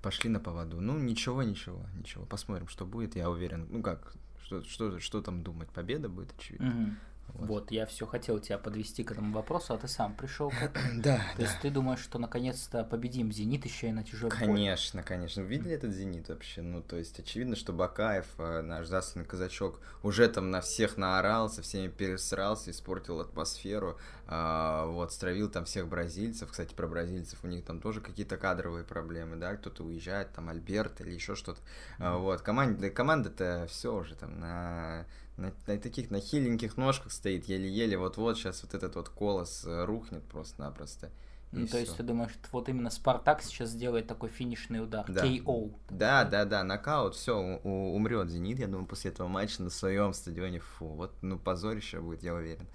[0.01, 0.81] пошли на поводу.
[0.81, 3.67] Ну, ничего, ничего, ничего, посмотрим, что будет, я уверен.
[3.69, 4.13] Ну, как,
[4.43, 6.69] что, что, что там думать, победа будет, очевидно.
[6.69, 6.95] Угу.
[7.33, 7.47] Вот.
[7.47, 10.51] вот, я все хотел тебя подвести к этому вопросу, а ты сам пришел.
[10.95, 11.21] Да.
[11.35, 15.41] То есть ты думаешь, что наконец-то победим Зенит еще и на тяжелом Конечно, конечно.
[15.41, 16.61] Видели этот Зенит вообще?
[16.61, 21.49] Ну, то есть очевидно, что Бакаев, э, наш засланный казачок, уже там на всех наорал,
[21.49, 26.51] со всеми пересрался, испортил атмосферу, а, вот, стравил там всех бразильцев.
[26.51, 31.01] Кстати, про бразильцев у них там тоже какие-то кадровые проблемы, да, кто-то уезжает, там Альберт
[31.01, 31.59] или еще что-то.
[31.99, 32.17] Mm-hmm.
[32.19, 35.05] Вот, команда, команда-то все уже там на
[35.41, 39.85] на, на таких, на хиленьких ножках стоит, еле-еле, вот-вот сейчас вот этот вот колос э,
[39.85, 41.09] рухнет просто-напросто.
[41.51, 45.25] Ну, то есть ты думаешь, вот именно Спартак сейчас сделает такой финишный удар, да.
[45.25, 45.73] KO.
[45.89, 50.59] Да, да, да, нокаут, все, умрет Зенит, я думаю, после этого матча на своем стадионе,
[50.59, 52.67] фу, вот, ну, позорище будет, я уверен.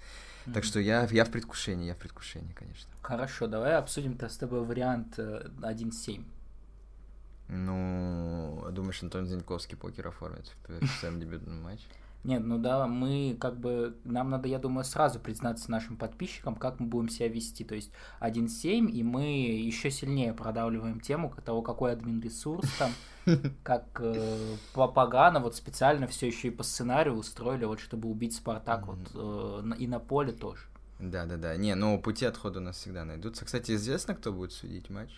[0.45, 0.53] Mm-hmm.
[0.53, 2.89] Так что я, я в предвкушении, я в предвкушении, конечно.
[3.01, 6.21] Хорошо, давай обсудим-то с тобой вариант 1-7.
[6.21, 11.85] Э, ну, думаешь, Антон Зиньковский покер оформит в своем дебютном матче?
[12.23, 16.79] Нет, ну да, мы как бы, нам надо, я думаю, сразу признаться нашим подписчикам, как
[16.79, 17.63] мы будем себя вести.
[17.63, 22.91] То есть 1.7, и мы еще сильнее продавливаем тему того, какой админ-ресурс там,
[23.63, 28.87] как э, Папагана вот специально все еще и по сценарию устроили, вот чтобы убить Спартак
[28.87, 30.63] вот э, и на поле тоже.
[30.99, 33.45] Да-да-да, не, ну пути отхода у нас всегда найдутся.
[33.45, 35.11] Кстати, известно, кто будет судить матч?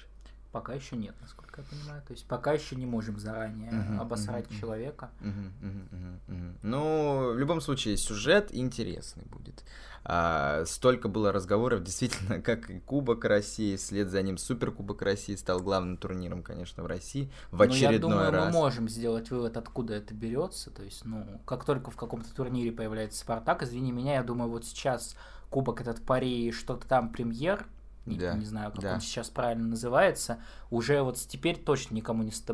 [0.52, 2.02] Пока еще нет, насколько я понимаю.
[2.08, 5.12] То есть пока еще не можем заранее uh-huh, обосрать uh-huh, человека.
[5.22, 6.56] Uh-huh, uh-huh, uh-huh.
[6.64, 9.64] Ну, в любом случае, сюжет интересный будет.
[10.04, 15.60] А, столько было разговоров, действительно, как и Кубок России, вслед за ним Суперкубок России стал
[15.60, 18.46] главным турниром, конечно, в России в очередной ну, я думаю, раз.
[18.46, 20.72] мы можем сделать вывод, откуда это берется.
[20.72, 24.66] То есть, ну, как только в каком-то турнире появляется Спартак, извини меня, я думаю, вот
[24.66, 25.16] сейчас
[25.52, 27.66] Кубок этот пари, что-то там премьер,
[28.10, 28.94] не, да, не знаю, как да.
[28.94, 30.40] он сейчас правильно называется,
[30.70, 32.52] уже вот теперь точно никому не ст...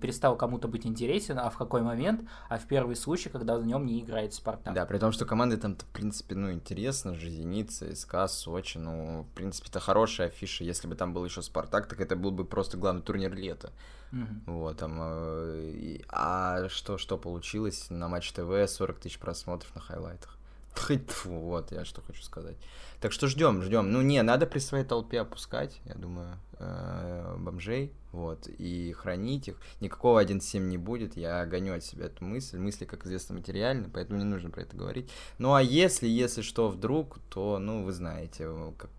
[0.00, 3.86] перестал кому-то быть интересен, а в какой момент, а в первый случай, когда в нем
[3.86, 4.74] не играет Спартак.
[4.74, 9.22] Да, при том, что команды там, в принципе, ну, интересно же, Зеница, СКА, Сочи, ну,
[9.22, 12.44] в принципе, это хорошая афиша, если бы там был еще Спартак, так это был бы
[12.44, 13.72] просто главный турнир лета.
[14.12, 14.58] Угу.
[14.58, 20.38] Вот, там, э, а что, что получилось на Матч ТВ, 40 тысяч просмотров на хайлайтах.
[20.78, 22.56] Фу, вот я что хочу сказать.
[23.00, 23.92] Так что ждем, ждем.
[23.92, 29.56] Ну, не, надо при своей толпе опускать, я думаю, э, бомжей, вот, и хранить их.
[29.80, 32.58] Никакого 1.7 не будет, я гоню от себя эту мысль.
[32.58, 35.10] Мысли, как известно, материальны, поэтому не нужно про это говорить.
[35.38, 38.48] Ну, а если, если что вдруг, то, ну, вы знаете,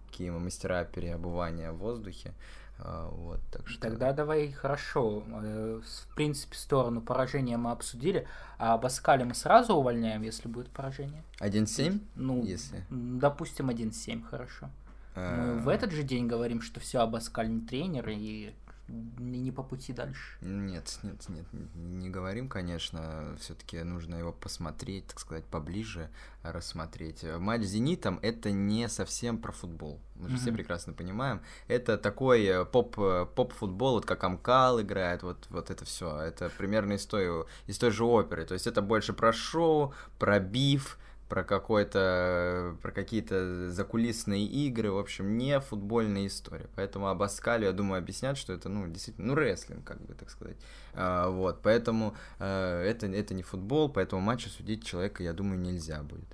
[0.07, 2.33] какие мы мастера переобувания в воздухе.
[2.79, 3.81] А, вот, так что...
[3.81, 5.23] Тогда давай хорошо.
[5.27, 8.27] Э, в принципе, сторону поражения мы обсудили.
[8.59, 11.23] А Баскали мы сразу увольняем, если будет поражение?
[11.39, 11.99] 1-7?
[12.15, 12.83] Ну, если.
[12.89, 14.69] допустим, 1-7, хорошо.
[15.15, 15.73] Мы в а.
[15.73, 18.53] этот же день говорим, что все, Абаскаль не тренер, и
[18.87, 20.37] не по пути дальше.
[20.41, 23.35] Нет, нет, нет, не говорим, конечно.
[23.39, 26.09] Все-таки нужно его посмотреть, так сказать, поближе
[26.43, 27.23] рассмотреть.
[27.39, 29.99] Матч с Зенитом это не совсем про футбол.
[30.15, 30.39] Мы же mm-hmm.
[30.39, 31.41] все прекрасно понимаем.
[31.67, 36.19] Это такой э, поп, э, поп-футбол, вот как Амкал играет, вот, вот это все.
[36.19, 38.45] Это примерно из той, из той же оперы.
[38.45, 40.97] То есть это больше про шоу, про биф,
[41.29, 46.67] про какой-то, про какие-то закулисные игры, в общем, не футбольная история.
[46.75, 50.29] Поэтому об Аскале, я думаю, объяснят, что это, ну, действительно, ну, рестлинг, как бы, так
[50.29, 50.57] сказать.
[50.93, 56.01] А, вот, поэтому а, это, это не футбол, поэтому матча судить человека, я думаю, нельзя
[56.01, 56.27] будет.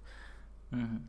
[0.72, 1.02] Угу.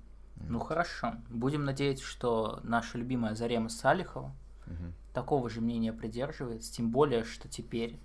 [0.49, 1.15] Ну, хорошо.
[1.29, 4.35] Будем надеяться, что наша любимая Зарема Салихова
[4.67, 4.93] угу.
[5.13, 7.99] такого же мнения придерживается, тем более, что теперь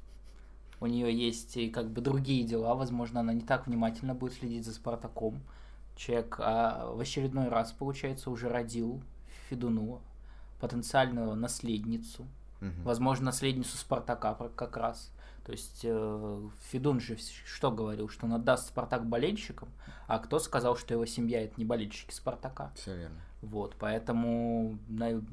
[0.82, 4.66] у нее есть и как бы другие дела, возможно, она не так внимательно будет следить
[4.66, 5.42] за Спартаком
[6.00, 9.04] человек а, в очередной раз, получается, уже родил
[9.50, 10.02] Федуну,
[10.62, 12.24] потенциальную наследницу,
[12.62, 12.72] угу.
[12.84, 15.12] возможно, наследницу Спартака как раз.
[15.46, 19.70] То есть э, Федун же что говорил, что он отдаст Спартак болельщикам,
[20.08, 22.72] а кто сказал, что его семья это не болельщики Спартака?
[22.76, 23.18] Все верно.
[23.42, 24.78] Вот, поэтому,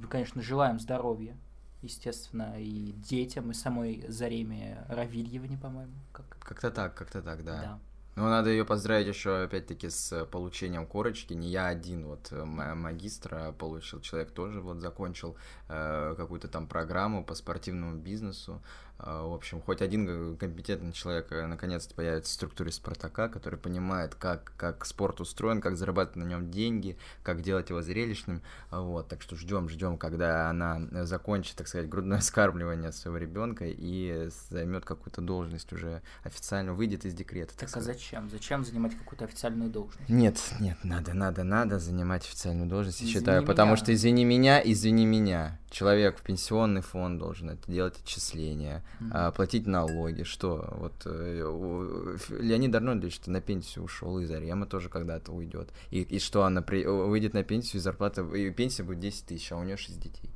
[0.08, 1.36] конечно, желаем здоровья,
[1.82, 5.92] естественно, и детям, и самой Зареме Равильевне, по-моему.
[6.12, 6.26] Как...
[6.40, 7.60] Как-то так, как-то так, да.
[7.60, 7.78] да.
[8.16, 11.34] Ну, надо ее поздравить еще, опять-таки, с получением корочки.
[11.34, 15.36] Не я один, вот, э, магистра получил, человек тоже вот закончил
[15.68, 18.62] э, какую-то там программу по спортивному бизнесу.
[18.98, 24.14] А, в общем, хоть один компетентный человек э, наконец-то появится в структуре Спартака, который понимает,
[24.14, 28.42] как, как спорт устроен, как зарабатывать на нем деньги, как делать его зрелищным.
[28.70, 33.64] А, вот, так что ждем, ждем, когда она закончит, так сказать, грудное скармливание своего ребенка
[33.66, 37.52] и займет какую-то должность уже официально, выйдет из декрета.
[37.56, 38.30] Так, так а зачем?
[38.30, 40.08] Зачем занимать какую-то официальную должность?
[40.08, 43.46] Нет, нет, надо, надо, надо занимать официальную должность, я считаю, меня.
[43.46, 49.32] потому что извини меня, извини меня, человек в пенсионный фонд должен это делать отчисления mm-hmm.
[49.32, 55.70] платить налоги, что вот э, Леонид Арнольдович на пенсию ушел, и Зарема тоже когда-то уйдет,
[55.90, 59.52] и, и что она при, выйдет на пенсию, и зарплата, и пенсия будет 10 тысяч,
[59.52, 60.30] а у нее 6 детей.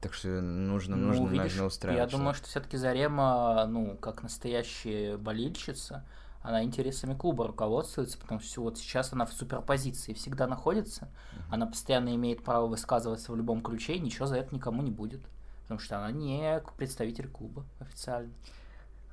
[0.00, 2.12] Так что нужно, ну, нужно, видишь, нужно устраивать.
[2.12, 6.04] Я думаю, что все-таки Зарема, ну, как настоящая болельщица,
[6.42, 11.40] она интересами клуба руководствуется, потому что вот сейчас она в суперпозиции всегда находится, mm-hmm.
[11.50, 15.22] она постоянно имеет право высказываться в любом ключе, и ничего за это никому не будет
[15.64, 18.32] потому что она не представитель клуба официально.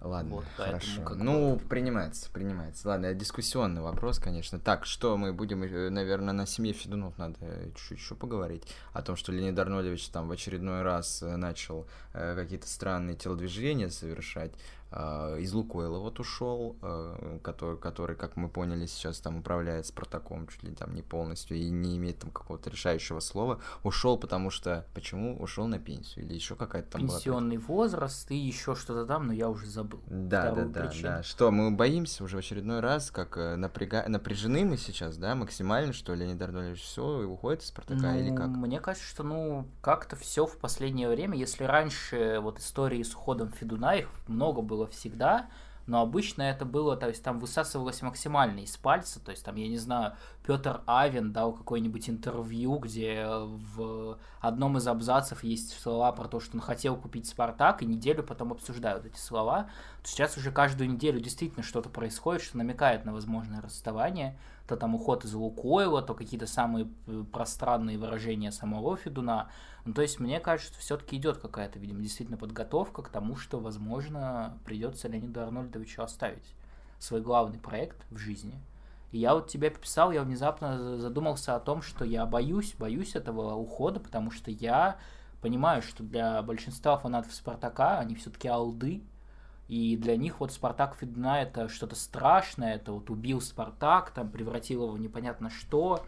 [0.01, 0.87] Ладно, Вот, хорошо.
[0.87, 2.87] поэтому как ну, принимается, принимается.
[2.87, 4.59] Ладно, дискуссионный вопрос, конечно.
[4.59, 7.37] Так, что мы будем, э, наверное, на семье Федунов надо
[7.75, 8.63] чуть-чуть еще поговорить.
[8.93, 13.89] О том, что Леонид Арнольдович там в очередной раз э, начал э, какие-то странные телодвижения
[13.89, 14.51] совершать.
[14.91, 20.47] А, из Лукойла вот ушел, а, который, который, как мы поняли, сейчас там управляет Спартаком
[20.47, 23.59] чуть ли там не полностью и не имеет там какого-то решающего слова.
[23.83, 24.85] Ушел, потому что...
[24.93, 25.41] Почему?
[25.41, 27.67] Ушел на пенсию или еще какая-то там Пенсионный была...
[27.67, 30.01] возраст и еще что-то там, но я уже забыл.
[30.07, 31.03] Да, да, да, причину.
[31.03, 31.23] да.
[31.23, 34.03] Что, мы боимся уже в очередной раз, как э, напряга...
[34.07, 38.35] напряжены мы сейчас, да, максимально, что Леонид Арнольдович все и уходит из Спартака ну, или
[38.35, 38.49] как?
[38.49, 43.51] Мне кажется, что, ну, как-то все в последнее время, если раньше вот истории с уходом
[43.53, 45.47] Федуна, их много было было всегда,
[45.88, 49.67] но обычно это было, то есть там высасывалось максимально из пальца, то есть там, я
[49.67, 50.13] не знаю,
[50.45, 56.55] Петр Авен дал какое-нибудь интервью, где в одном из абзацев есть слова про то, что
[56.55, 59.69] он хотел купить Спартак, и неделю потом обсуждают эти слова.
[60.03, 64.38] Сейчас уже каждую неделю действительно что-то происходит, что намекает на возможное расставание,
[64.72, 69.49] то там уход из Лукойла, то какие-то самые э, пространные выражения самого Федуна.
[69.84, 74.57] Ну, то есть, мне кажется, все-таки идет какая-то, видимо, действительно подготовка к тому, что, возможно,
[74.63, 76.55] придется Леониду Арнольдовичу оставить
[76.99, 78.53] свой главный проект в жизни.
[79.11, 83.55] И я вот тебе писал, я внезапно задумался о том, что я боюсь, боюсь этого
[83.55, 84.97] ухода, потому что я
[85.41, 89.03] понимаю, что для большинства фанатов Спартака они все-таки алды,
[89.72, 94.84] и для них вот Спартак Федуна это что-то страшное, это вот убил Спартак, там превратил
[94.84, 96.03] его в непонятно что,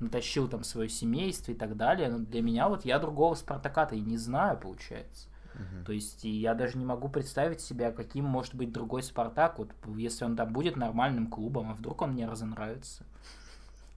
[0.00, 2.10] натащил там свое семейство и так далее.
[2.10, 5.28] Но для меня вот я другого Спартака-то и не знаю, получается.
[5.54, 5.84] Uh-huh.
[5.86, 10.26] То есть я даже не могу представить себя, каким может быть другой Спартак, вот если
[10.26, 13.06] он там будет нормальным клубом, а вдруг он мне разонравится.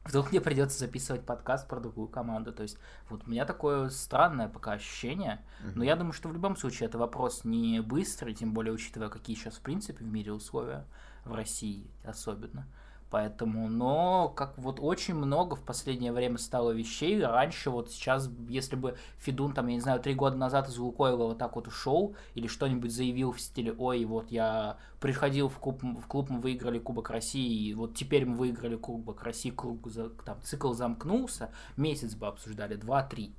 [0.05, 2.51] Вдруг мне придется записывать подкаст про другую команду.
[2.51, 2.77] То есть,
[3.09, 5.45] вот у меня такое странное пока ощущение.
[5.61, 5.73] Uh-huh.
[5.75, 9.35] Но я думаю, что в любом случае это вопрос не быстрый, тем более учитывая, какие
[9.35, 10.85] сейчас в принципе в мире условия,
[11.25, 12.67] в России особенно.
[13.11, 17.19] Поэтому, но как вот очень много в последнее время стало вещей.
[17.23, 21.25] Раньше вот сейчас, если бы Федун там, я не знаю, три года назад из Лукойла
[21.25, 25.81] вот так вот ушел или что-нибудь заявил в стиле, ой, вот я приходил в клуб,
[25.81, 29.87] в клуб мы выиграли Кубок России, и вот теперь мы выиграли Кубок России, клуб,
[30.23, 33.33] там цикл замкнулся, месяц бы обсуждали, два-три.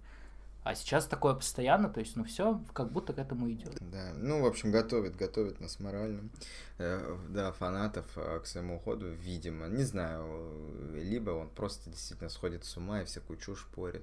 [0.63, 3.79] А сейчас такое постоянно, то есть, ну все, как будто к этому идет.
[3.81, 6.29] Да, ну, в общем, готовит, готовит нас морально.
[6.77, 9.69] Э, да, фанатов э, к своему уходу, видимо.
[9.69, 14.03] Не знаю, либо он просто действительно сходит с ума и всякую чушь порит.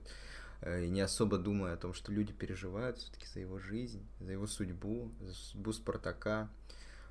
[0.62, 4.32] Э, и не особо думая о том, что люди переживают все-таки за его жизнь, за
[4.32, 6.50] его судьбу, за судьбу Спартака.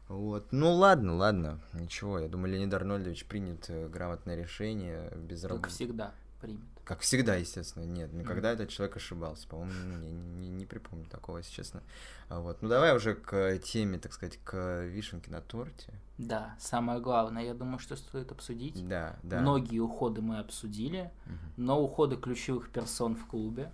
[0.09, 0.49] Вот.
[0.51, 2.19] Ну ладно, ладно, ничего.
[2.19, 5.63] Я думаю, Леонид Арнольдович принят грамотное решение без работы.
[5.63, 6.76] Как всегда примет.
[6.87, 8.55] Как всегда, естественно, нет, никогда mm-hmm.
[8.55, 9.49] этот человек ошибался.
[9.49, 11.83] По-моему, не, не, не припомню такого, если честно.
[12.29, 12.63] А вот.
[12.63, 15.93] Ну давай уже к теме, так сказать, к вишенке на торте.
[16.17, 18.87] Да, самое главное, я думаю, что стоит обсудить.
[18.87, 19.41] Да, да.
[19.41, 21.53] Многие уходы мы обсудили, mm-hmm.
[21.57, 23.73] но уходы ключевых персон в клубе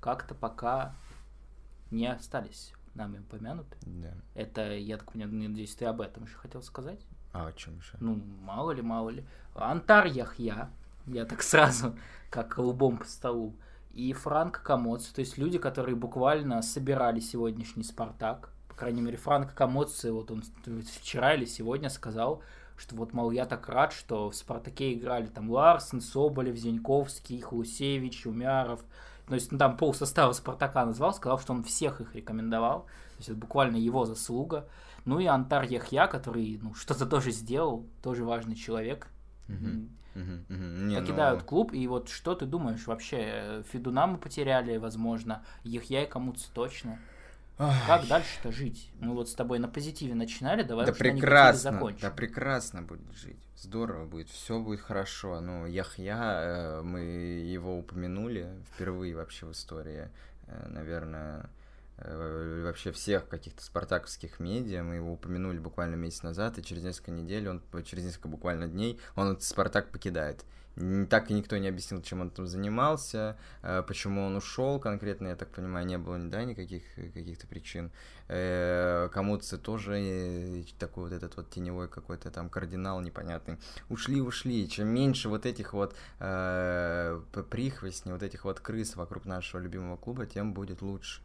[0.00, 0.94] как-то пока
[1.90, 3.76] не остались нами упомянуты.
[3.82, 4.14] Да.
[4.36, 7.00] Это, я так понимаю, надеюсь, ты об этом еще хотел сказать?
[7.32, 7.96] А о чем еще?
[7.98, 9.26] Ну, мало ли, мало ли.
[9.56, 10.70] Антар Яхья
[11.06, 11.96] я так сразу,
[12.30, 13.56] как лбом по столу.
[13.92, 18.50] И Франк Камоци, то есть люди, которые буквально собирали сегодняшний «Спартак».
[18.68, 20.42] По крайней мере, Франк Камоци, вот он
[21.00, 22.42] вчера или сегодня сказал,
[22.76, 28.26] что вот, мол, я так рад, что в «Спартаке» играли там Ларсен, Соболев, Зиньковский, Хлусевич,
[28.26, 28.84] Умяров.
[29.26, 32.82] То есть ну, там пол состава «Спартака» назвал, сказал, что он всех их рекомендовал.
[32.82, 34.68] То есть это буквально его заслуга.
[35.06, 39.08] Ну и Антар Яхья, который ну, что-то тоже сделал, тоже важный человек.
[39.48, 39.88] Mm-hmm.
[40.16, 40.64] Угу, угу.
[40.86, 41.46] Не, покидают ну...
[41.46, 43.62] клуб, и вот что ты думаешь вообще?
[43.70, 46.98] Федуна мы потеряли, возможно, Ехья и кому-то точно.
[47.58, 47.72] Ой.
[47.86, 48.90] Как дальше-то жить?
[49.00, 52.00] Мы вот с тобой на позитиве начинали, давай да прекрасно, закончим.
[52.02, 53.38] Да прекрасно будет жить.
[53.56, 55.40] Здорово будет, все будет хорошо.
[55.40, 60.10] Ну, Яхья, э, мы его упомянули впервые вообще в истории,
[60.46, 61.48] э, наверное,
[61.98, 64.82] вообще всех каких-то спартаковских медиа.
[64.82, 69.00] Мы его упомянули буквально месяц назад, и через несколько недель, он, через несколько буквально дней,
[69.14, 70.44] он этот Спартак покидает.
[71.08, 75.36] Так и никто не объяснил, чем он там занимался, э, почему он ушел конкретно, я
[75.36, 76.82] так понимаю, не было да, никаких
[77.14, 77.90] каких-то причин.
[78.28, 83.56] Э, Кому-то тоже такой вот этот вот теневой какой-то там кардинал непонятный.
[83.88, 84.68] Ушли, ушли.
[84.68, 90.26] Чем меньше вот этих вот э, прихвостней, вот этих вот крыс вокруг нашего любимого клуба,
[90.26, 91.22] тем будет лучше.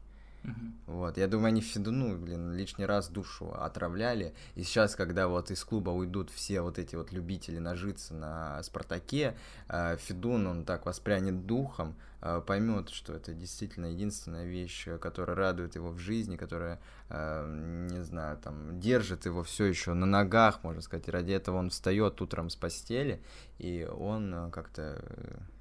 [0.88, 4.34] Вот, я думаю, они Федуну, блин, лишний раз душу отравляли.
[4.56, 9.38] И сейчас, когда вот из клуба уйдут все вот эти вот любители нажиться на Спартаке,
[9.68, 15.76] э, Федун, он так воспрянет духом, э, поймет, что это действительно единственная вещь, которая радует
[15.76, 16.80] его в жизни, которая,
[17.10, 21.08] э, не знаю, там, держит его все еще на ногах, можно сказать.
[21.08, 23.22] И ради этого он встает утром с постели,
[23.60, 25.04] и он как-то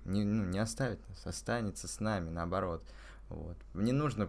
[0.04, 2.82] не, ну, не оставит нас, останется с нами, наоборот.
[3.30, 3.56] Вот.
[3.74, 4.28] Мне нужно,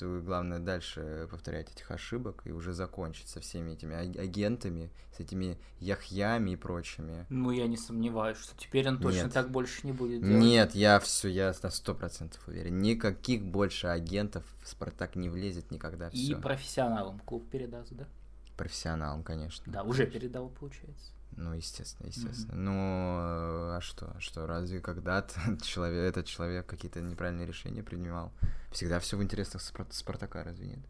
[0.00, 6.52] главное, дальше повторять этих ошибок и уже закончить со всеми этими агентами, с этими яхьями
[6.52, 7.26] и прочими.
[7.28, 9.34] Ну, я не сомневаюсь, что теперь он точно Нет.
[9.34, 10.42] так больше не будет делать.
[10.42, 12.78] Нет, я все, я на сто процентов уверен.
[12.78, 16.08] Никаких больше агентов в Спартак не влезет никогда.
[16.08, 16.40] И всё.
[16.40, 18.08] профессионалам клуб передаст, да?
[18.56, 19.70] Профессионалам, конечно.
[19.70, 21.12] Да, уже передал, получается.
[21.40, 22.52] Ну, естественно, естественно.
[22.52, 22.58] Mm-hmm.
[22.58, 24.14] Ну, а что?
[24.18, 28.30] Что, разве когда-то человек, этот человек какие-то неправильные решения принимал?
[28.70, 30.80] Всегда все в интересах Спар- Спартака, разве нет?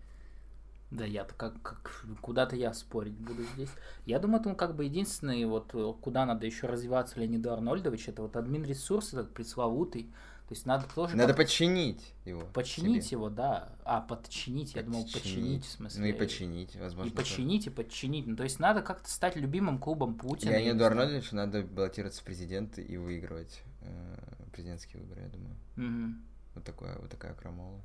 [0.91, 3.71] Да, я-то как, как куда-то я спорить буду здесь.
[4.07, 8.23] Я думаю, это он как бы единственный, вот куда надо еще развиваться Леониду Арнольдович, это
[8.23, 10.13] вот админ ресурс этот пресловутый,
[10.51, 11.17] то есть надо тоже...
[11.17, 12.41] Надо починить его.
[12.41, 13.19] Починить себе.
[13.19, 13.69] его, да.
[13.85, 16.01] А, подчинить, я думал, починить, в смысле.
[16.01, 17.09] Ну и починить, возможно.
[17.09, 18.27] И починить, и подчинить.
[18.27, 20.51] Ну, то есть надо как-то стать любимым клубом Путина.
[20.51, 24.17] Леониду Арнольдовичу надо баллотироваться в президенты и выигрывать э,
[24.51, 25.55] президентские выборы, я думаю.
[25.77, 26.15] Угу.
[26.57, 27.81] Вот, такое, вот такая крамола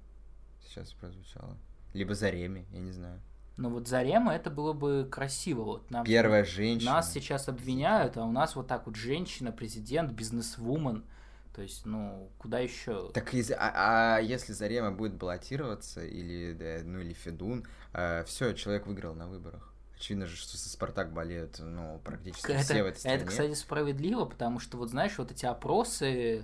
[0.68, 1.56] сейчас прозвучала.
[1.94, 3.22] Либо Зареми, я не знаю.
[3.58, 5.62] Ну вот Зарема это было бы красиво.
[5.62, 6.94] Вот нам, Первая женщина.
[6.94, 11.06] Нас сейчас обвиняют, а у нас вот так вот женщина, президент, бизнесвумен.
[11.56, 13.10] То есть, ну, куда еще?
[13.14, 18.88] Так, из, а, а если Зарема будет баллотироваться, или, ну, или Федун, э, все, человек
[18.88, 19.74] выиграл на выборах.
[19.96, 23.16] Очевидно же, что со Спартак болеют, ну, практически это, все в этой стране.
[23.16, 26.44] Это, кстати, справедливо, потому что, вот знаешь, вот эти опросы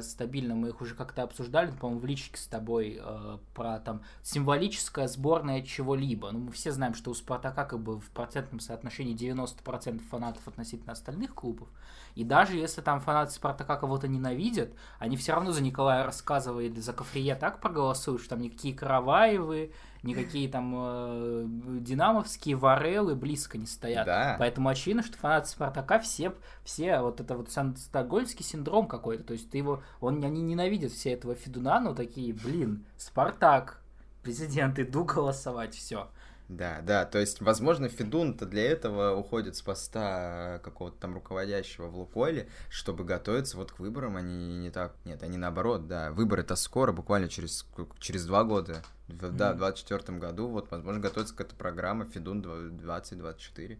[0.00, 5.08] стабильно, мы их уже как-то обсуждали, по-моему, в личке с тобой, э, про там символическая
[5.08, 6.30] сборная чего-либо.
[6.30, 10.92] Ну, мы все знаем, что у Спартака как бы в процентном соотношении 90% фанатов относительно
[10.92, 11.68] остальных клубов.
[12.14, 16.92] И даже если там фанаты Спартака кого-то ненавидят, они все равно за Николая рассказывают за
[16.92, 21.44] Кафрие так проголосуют, что там никакие Караваевы, никакие там э,
[21.80, 24.06] динамовские варелы близко не стоят.
[24.06, 24.36] Да.
[24.38, 26.34] Поэтому очевидно, что фанаты Спартака все,
[26.64, 29.24] все вот это вот стокгольмский синдром какой-то.
[29.24, 33.80] То есть ты его, он, они ненавидят все этого Федуна, но такие, блин, Спартак,
[34.22, 36.08] президент, иду голосовать, все.
[36.48, 41.96] Да, да, то есть, возможно, Федун-то для этого уходит с поста какого-то там руководящего в
[41.96, 46.92] Лукойле, чтобы готовиться вот к выборам, они не так, нет, они наоборот, да, выборы-то скоро,
[46.92, 47.66] буквально через,
[47.98, 48.82] через два года,
[49.20, 53.78] в, да, в 24 году, вот, возможно, готовится какая-то программа Федун 2024.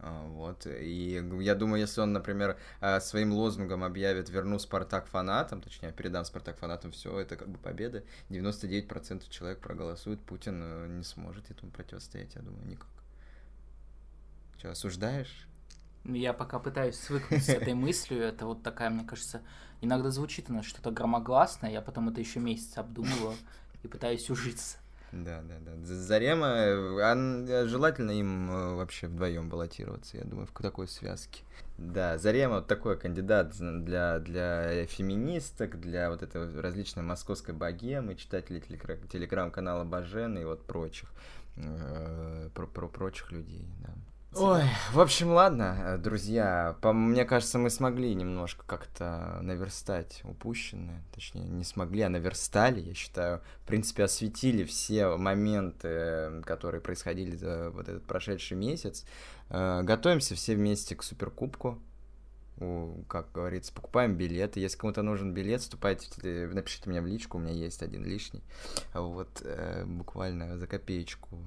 [0.00, 0.66] А, вот.
[0.66, 6.24] И я думаю, если он, например, а, своим лозунгом объявит «Верну Спартак фанатам», точнее, передам
[6.24, 11.72] Спартак фанатам, все, это как бы победа, 99% человек проголосует, Путин э, не сможет этому
[11.72, 12.88] противостоять, я думаю, никак.
[14.58, 15.48] Что, осуждаешь?
[16.04, 19.42] Ну, я пока пытаюсь свыкнуться с этой мыслью, это вот такая, мне кажется,
[19.80, 23.34] иногда звучит у нас что-то громогласное, я потом это еще месяц обдумываю
[23.82, 24.78] и пытаюсь ужиться.
[25.12, 25.72] Да, да, да.
[25.84, 31.44] Зарема, а, желательно им э, вообще вдвоем баллотироваться, я думаю, в такой связке.
[31.78, 38.60] Да, Зарема вот такой кандидат для, для феминисток, для вот этой различной московской богемы, читателей
[38.60, 41.08] телеграм-канала Бажена и вот прочих,
[41.56, 43.94] э, про, про прочих людей, да.
[44.34, 44.62] Ой,
[44.92, 51.64] в общем, ладно, друзья, по, мне кажется, мы смогли немножко как-то наверстать упущенное, точнее, не
[51.64, 58.04] смогли, а наверстали, я считаю, в принципе, осветили все моменты, которые происходили за вот этот
[58.04, 59.06] прошедший месяц.
[59.48, 61.78] Э, готовимся все вместе к Суперкубку,
[63.08, 64.60] как говорится, покупаем билеты.
[64.60, 66.08] Если кому-то нужен билет, вступайте,
[66.52, 68.42] напишите мне в личку, у меня есть один лишний.
[68.92, 71.38] Вот, э, буквально за копеечку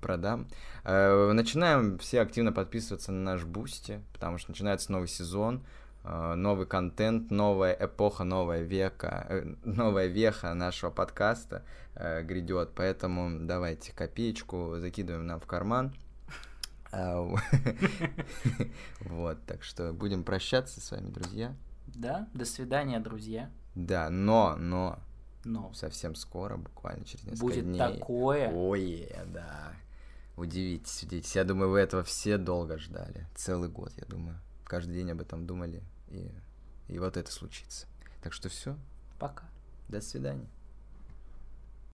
[0.00, 0.48] продам.
[0.84, 5.64] Э, начинаем все активно подписываться на наш Boosty, потому что начинается новый сезон,
[6.04, 11.64] э, новый контент, новая эпоха, новая века, э, новая веха нашего подкаста
[11.94, 15.94] грядет, поэтому давайте копеечку закидываем нам в карман.
[19.00, 21.54] Вот, так что будем прощаться с вами, друзья.
[21.86, 23.50] Да, до свидания, друзья.
[23.74, 24.98] Да, но, но,
[25.44, 25.72] но.
[25.74, 27.80] Совсем скоро, буквально через несколько Будет дней.
[27.80, 28.52] Будет такое.
[28.52, 29.72] Ой, да.
[30.36, 31.36] Удивитесь, удивитесь.
[31.36, 33.26] Я думаю, вы этого все долго ждали.
[33.34, 34.38] Целый год, я думаю.
[34.64, 35.82] Каждый день об этом думали.
[36.08, 36.30] И,
[36.88, 37.86] и вот это случится.
[38.22, 38.76] Так что все.
[39.18, 39.44] Пока.
[39.88, 40.48] До свидания.